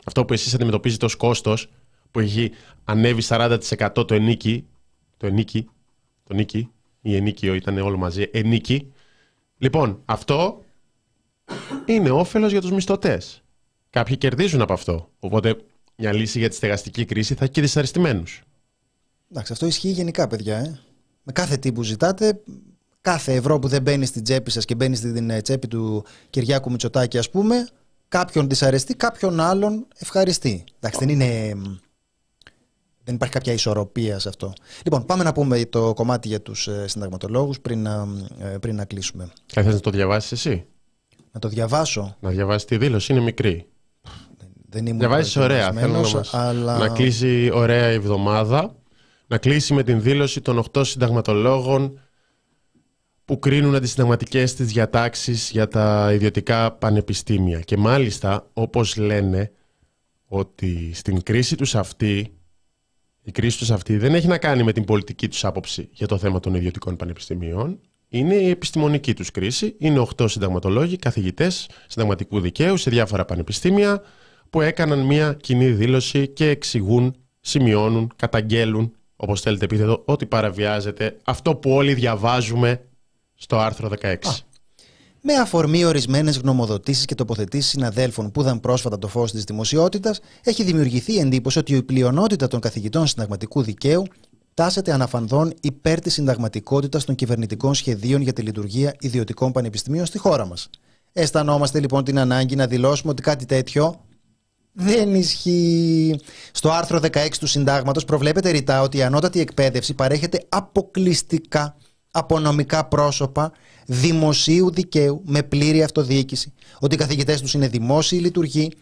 [0.04, 1.68] αυτό που εσείς αντιμετωπίζετε ως κόστος,
[2.10, 2.50] που έχει
[2.84, 4.66] ανέβει 40% το ενίκη,
[5.16, 5.68] το ενίκη,
[6.24, 6.70] το νίκη,
[7.00, 8.91] η ενίκιο ήταν όλο μαζί, ενίκη,
[9.62, 10.64] Λοιπόν, αυτό
[11.86, 13.42] είναι όφελος για τους μισθωτές.
[13.90, 15.10] Κάποιοι κερδίζουν από αυτό.
[15.18, 15.56] Οπότε
[15.96, 18.42] μια λύση για τη στεγαστική κρίση θα έχει και δυσαρεστημένους.
[19.30, 20.58] Εντάξει, αυτό ισχύει γενικά, παιδιά.
[20.58, 20.80] Ε.
[21.22, 22.42] Με κάθε τι που ζητάτε,
[23.00, 26.70] κάθε ευρώ που δεν μπαίνει στην τσέπη σας και μπαίνει στην ε, τσέπη του Κυριάκου
[26.70, 27.68] Μητσοτάκη, ας πούμε,
[28.08, 30.64] κάποιον δυσαρεστεί, κάποιον άλλον ευχαριστεί.
[30.80, 31.54] Εντάξει, δεν είναι
[33.04, 34.52] δεν υπάρχει κάποια ισορροπία σε αυτό.
[34.84, 38.84] Λοιπόν, πάμε να πούμε το κομμάτι για τους ε, συνταγματολόγους πριν, να, ε, πριν να
[38.84, 39.30] κλείσουμε.
[39.46, 40.64] Θα θες να το διαβάσεις εσύ;
[41.32, 42.16] Να το διαβάσω.
[42.20, 43.66] Να διαβάσεις τη δήλωση, είναι μικρή.
[44.68, 45.72] Δεν ήμουν Διαβάζει ωραία.
[45.72, 46.78] Θέλω να, μας, αλλά...
[46.78, 48.74] να κλείσει ωραία η εβδομάδα.
[49.26, 52.00] Να κλείσει με την δήλωση των 8 συνταγματολόγων
[53.24, 57.60] που κρίνουν αντισυνταγματικές τις διατάξεις για τα ιδιωτικά πανεπιστήμια.
[57.60, 59.50] Και μάλιστα, όπως λένε,
[60.26, 62.32] ότι στην κρίση τους αυτή
[63.22, 66.18] η κρίση τους αυτή δεν έχει να κάνει με την πολιτική τους άποψη για το
[66.18, 67.78] θέμα των ιδιωτικών πανεπιστημίων.
[68.08, 69.74] είναι η επιστημονική τους κρίση.
[69.78, 74.02] Είναι 8 συνταγματολόγοι, καθηγητές συνταγματικού δικαίου σε διάφορα πανεπιστήμια
[74.50, 81.56] που έκαναν μια κοινή δήλωση και εξηγούν, σημειώνουν, καταγγέλουν, όπως θέλετε επίθετο, ότι παραβιάζεται αυτό
[81.56, 82.80] που όλοι διαβάζουμε
[83.34, 84.16] στο άρθρο 16.
[85.24, 90.62] Με αφορμή ορισμένες γνωμοδοτήσεις και τοποθετήσεις συναδέλφων που είδαν πρόσφατα το φως της δημοσιότητας, έχει
[90.62, 94.02] δημιουργηθεί εντύπωση ότι η πλειονότητα των καθηγητών συνταγματικού δικαίου
[94.54, 100.46] τάσεται αναφανδόν υπέρ της συνταγματικότητας των κυβερνητικών σχεδίων για τη λειτουργία ιδιωτικών πανεπιστημίων στη χώρα
[100.46, 100.70] μας.
[101.12, 104.04] Αισθανόμαστε λοιπόν την ανάγκη να δηλώσουμε ότι κάτι τέτοιο
[104.72, 106.20] δεν ισχύει.
[106.52, 111.76] Στο άρθρο 16 του Συντάγματος προβλέπεται ρητά ότι η ανώτατη εκπαίδευση παρέχεται αποκλειστικά
[112.10, 113.52] από νομικά πρόσωπα
[113.86, 118.72] δημοσίου δικαίου με πλήρη αυτοδιοίκηση, ότι οι καθηγητές τους είναι δημόσιοι λειτουργοί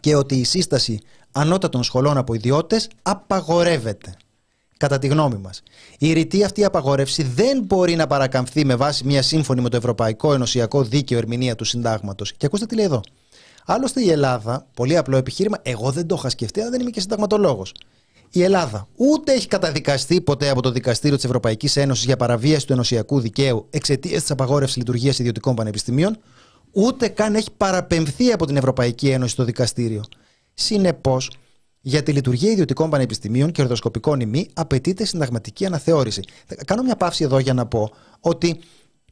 [0.00, 1.00] και ότι η σύσταση
[1.32, 4.16] ανώτατων σχολών από ιδιώτες απαγορεύεται.
[4.76, 5.62] Κατά τη γνώμη μας,
[5.98, 10.32] η ρητή αυτή απαγόρευση δεν μπορεί να παρακαμφθεί με βάση μια σύμφωνη με το Ευρωπαϊκό
[10.32, 12.32] Ενωσιακό Δίκαιο ερμηνεία του Συντάγματος.
[12.32, 13.00] Και ακούστε τι λέει εδώ.
[13.66, 17.00] Άλλωστε η Ελλάδα, πολύ απλό επιχείρημα, εγώ δεν το είχα σκεφτεί, αλλά δεν είμαι και
[17.00, 17.72] συνταγματολόγος
[18.30, 22.72] η Ελλάδα ούτε έχει καταδικαστεί ποτέ από το Δικαστήριο της Ευρωπαϊκής Ένωσης για παραβίαση του
[22.72, 26.18] ενωσιακού δικαίου εξαιτίας της απαγόρευσης λειτουργίας ιδιωτικών πανεπιστημίων,
[26.72, 30.04] ούτε καν έχει παραπεμφθεί από την Ευρωπαϊκή Ένωση στο δικαστήριο.
[30.54, 31.30] Συνεπώς,
[31.80, 36.22] για τη λειτουργία ιδιωτικών πανεπιστημίων και ορδοσκοπικών ημί απαιτείται συνταγματική αναθεώρηση.
[36.46, 38.60] Θα κάνω μια παύση εδώ για να πω ότι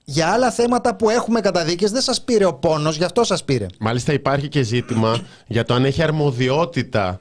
[0.04, 3.66] για άλλα θέματα που έχουμε καταδίκες δεν σας πήρε ο πόνος, γι' αυτό σας πήρε.
[3.78, 7.20] Μάλιστα υπάρχει και ζήτημα για το αν έχει αρμοδιότητα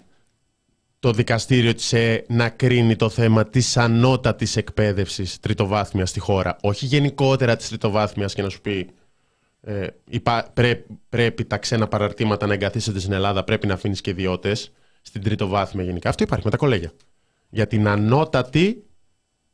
[1.05, 6.57] το δικαστήριο της ΕΕ να κρίνει το θέμα της ανώτατης εκπαίδευσης τριτοβάθμιας στη χώρα.
[6.61, 8.89] Όχι γενικότερα της τριτοβάθμιας και να σου πει
[9.61, 9.87] ε,
[11.09, 15.83] πρέπει τα ξένα παραρτήματα να εγκαθίσετε στην Ελλάδα, πρέπει να αφήνεις και ιδιώτες στην τριτοβάθμια
[15.83, 16.09] γενικά.
[16.09, 16.91] Αυτό υπάρχει με τα κολέγια.
[17.49, 18.83] Για την ανώτατη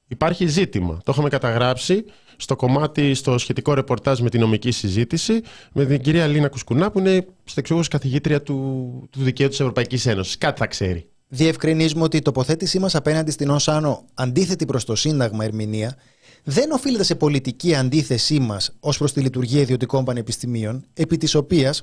[0.07, 0.97] υπάρχει ζήτημα.
[1.03, 5.41] Το έχουμε καταγράψει στο κομμάτι, στο σχετικό ρεπορτάζ με την νομική συζήτηση
[5.73, 10.37] με την κυρία Λίνα Κουσκουνά που είναι στεξιούχος καθηγήτρια του, του δικαίου της Ευρωπαϊκής Ένωσης.
[10.37, 11.10] Κάτι θα ξέρει.
[11.33, 15.95] Διευκρινίζουμε ότι η τοποθέτησή μας απέναντι στην ΩΣΑΝΟ, αντίθετη προς το Σύνταγμα ερμηνεία,
[16.43, 21.81] δεν οφείλεται σε πολιτική αντίθεσή μας ως προς τη λειτουργία ιδιωτικών πανεπιστημίων, επί της οποίας,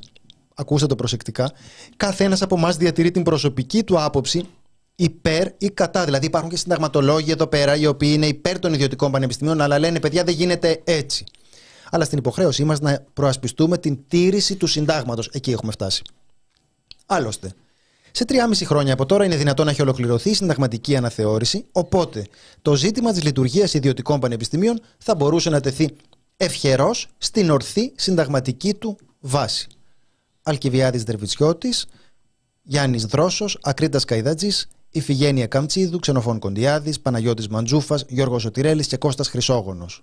[0.54, 1.52] ακούστε το προσεκτικά,
[1.96, 4.48] καθένας από εμάς διατηρεί την προσωπική του άποψη
[4.94, 6.04] υπέρ ή κατά.
[6.04, 10.00] Δηλαδή, υπάρχουν και συνταγματολόγοι εδώ πέρα οι οποίοι είναι υπέρ των ιδιωτικών πανεπιστημίων, αλλά λένε
[10.00, 11.24] παιδιά δεν γίνεται έτσι.
[11.90, 15.28] Αλλά στην υποχρέωσή μας να προασπιστούμε την τήρηση του συντάγματος.
[15.32, 16.02] Εκεί έχουμε φτάσει.
[17.06, 17.52] Άλλωστε,
[18.10, 22.26] σε 3,5 χρόνια από τώρα είναι δυνατόν να έχει ολοκληρωθεί η συνταγματική αναθεώρηση, οπότε
[22.62, 25.90] το ζήτημα της λειτουργίας ιδιωτικών πανεπιστημίων θα μπορούσε να τεθεί
[26.36, 29.66] ευχερός στην ορθή συνταγματική του βάση.
[30.42, 31.86] Αλκιβιάδης Δερβιτσιώτης,
[32.62, 40.02] Γιάννης Δρόσος, Ακρίτας Καϊδάτζης, Ιφηγένεια Καμτσίδου, Ξενοφών Κοντιάδης, Παναγιώτης Μαντζούφας, Γιώργος Σωτηρέλης και Κώστας Χρυσόγονος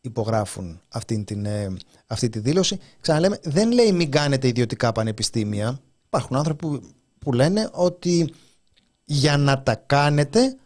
[0.00, 2.78] υπογράφουν αυτή, την, ε, αυτή τη δήλωση.
[3.00, 5.80] Ξαναλέμε, δεν λέει μην κάνετε ιδιωτικά πανεπιστήμια.
[6.06, 6.80] Υπάρχουν άνθρωποι που
[7.28, 8.32] που λένε ότι
[9.04, 10.56] για να τα κάνετε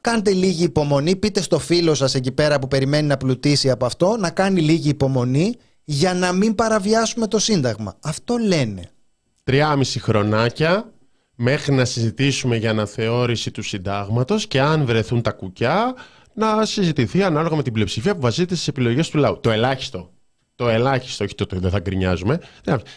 [0.00, 4.16] κάντε λίγη υπομονή, πείτε στο φίλο σας εκεί πέρα που περιμένει να πλουτίσει από αυτό,
[4.16, 5.54] να κάνει λίγη υπομονή
[5.84, 7.96] για να μην παραβιάσουμε το Σύνταγμα.
[8.00, 8.90] Αυτό λένε.
[9.44, 10.92] Τριάμιση χρονάκια
[11.34, 15.94] μέχρι να συζητήσουμε για αναθεώρηση του Συντάγματος και αν βρεθούν τα κουκιά
[16.34, 19.40] να συζητηθεί ανάλογα με την πλειοψηφία που βασίζεται στις επιλογές του λαού.
[19.40, 20.10] Το ελάχιστο.
[20.54, 22.40] Το ελάχιστο, όχι το ότι δεν θα γκρινιάζουμε.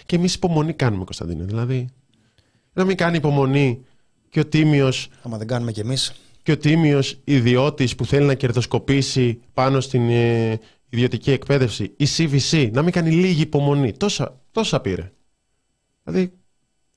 [0.06, 1.44] Και εμείς υπομονή κάνουμε, Κωνσταντίνε.
[1.44, 1.90] Δηλαδή,
[2.74, 3.86] να μην κάνει υπομονή
[4.30, 5.10] και ο τίμιος.
[5.22, 6.14] Άμα δεν κάνουμε κι εμείς.
[6.44, 10.60] Και ο τίμιος ιδιώτης που θέλει να κερδοσκοπήσει πάνω στην ε,
[10.90, 13.94] ιδιωτική εκπαίδευση, η CVC, να μην κάνει λίγη υπομονή.
[13.98, 15.12] Τόσα, τόσα πήρε.
[16.04, 16.32] Δηλαδή.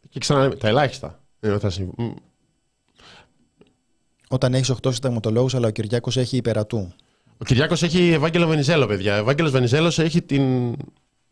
[0.08, 1.20] Και ξαναλέμε, τα ελάχιστα.
[4.28, 6.92] Όταν έχεις 8 συνταγματολόγους, αλλά ο Κυριάκος έχει υπερατού.
[7.38, 9.16] Ο Κυριάκος έχει Ευάγγελο Βενιζέλο, παιδιά.
[9.16, 10.74] Ο Ευάγγελος Βενιζέλος έχει την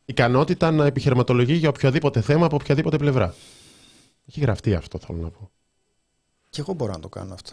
[0.04, 3.34] ικανότητα να επιχειρηματολογεί για οποιοδήποτε θέμα από οποιαδήποτε πλευρά.
[4.30, 5.50] Έχει γραφτεί αυτό, θέλω να πω.
[6.48, 7.52] Και εγώ μπορώ να το κάνω αυτό.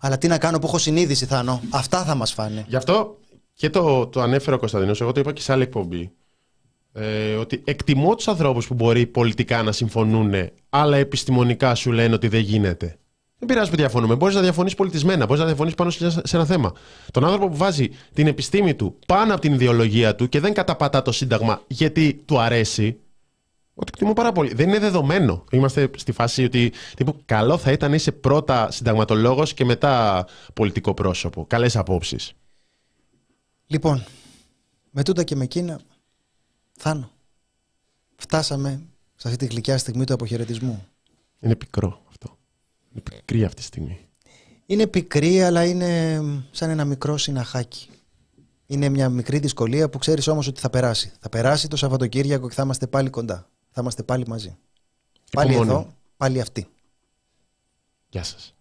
[0.00, 2.64] Αλλά τι να κάνω που έχω συνείδηση, Θάνο; Αυτά θα μας φάνε.
[2.68, 3.18] Γι' αυτό
[3.54, 6.12] και το, το ανέφερε ο Κωνσταντινός, εγώ το είπα και σε άλλη εκπομπή.
[6.92, 10.34] Ε, ότι εκτιμώ τους ανθρώπους που μπορεί πολιτικά να συμφωνούν,
[10.68, 12.98] αλλά επιστημονικά σου λένε ότι δεν γίνεται.
[13.38, 14.14] Δεν πειράζει που διαφωνούμε.
[14.14, 16.72] Μπορείς να διαφωνείς πολιτισμένα, μπορείς να διαφωνείς πάνω σε ένα θέμα.
[17.10, 21.02] Τον άνθρωπο που βάζει την επιστήμη του πάνω από την ιδεολογία του και δεν καταπατά
[21.02, 22.98] το Σύνταγμα γιατί του αρέσει,
[23.74, 24.54] ότι εκτιμώ πάρα πολύ.
[24.54, 25.44] Δεν είναι δεδομένο.
[25.50, 30.94] Είμαστε στη φάση ότι τύπου, καλό θα ήταν να είσαι πρώτα συνταγματολόγος και μετά πολιτικό
[30.94, 31.46] πρόσωπο.
[31.46, 32.32] Καλές απόψεις.
[33.66, 34.04] Λοιπόν,
[34.90, 35.80] με τούτα και με εκείνα,
[36.72, 37.10] Θάνο,
[38.16, 38.82] φτάσαμε
[39.14, 40.86] σε αυτή τη γλυκιά στιγμή του αποχαιρετισμού.
[41.40, 42.38] Είναι πικρό αυτό.
[42.92, 43.98] Είναι πικρή αυτή τη στιγμή.
[44.66, 47.88] Είναι πικρή, αλλά είναι σαν ένα μικρό συναχάκι.
[48.66, 51.12] Είναι μια μικρή δυσκολία που ξέρεις όμως ότι θα περάσει.
[51.20, 54.56] Θα περάσει το Σαββατοκύριακο και θα είμαστε πάλι κοντά θα είμαστε πάλι μαζί.
[55.32, 56.68] Πάλι εδώ, πάλι αυτοί.
[58.08, 58.54] Γεια σας.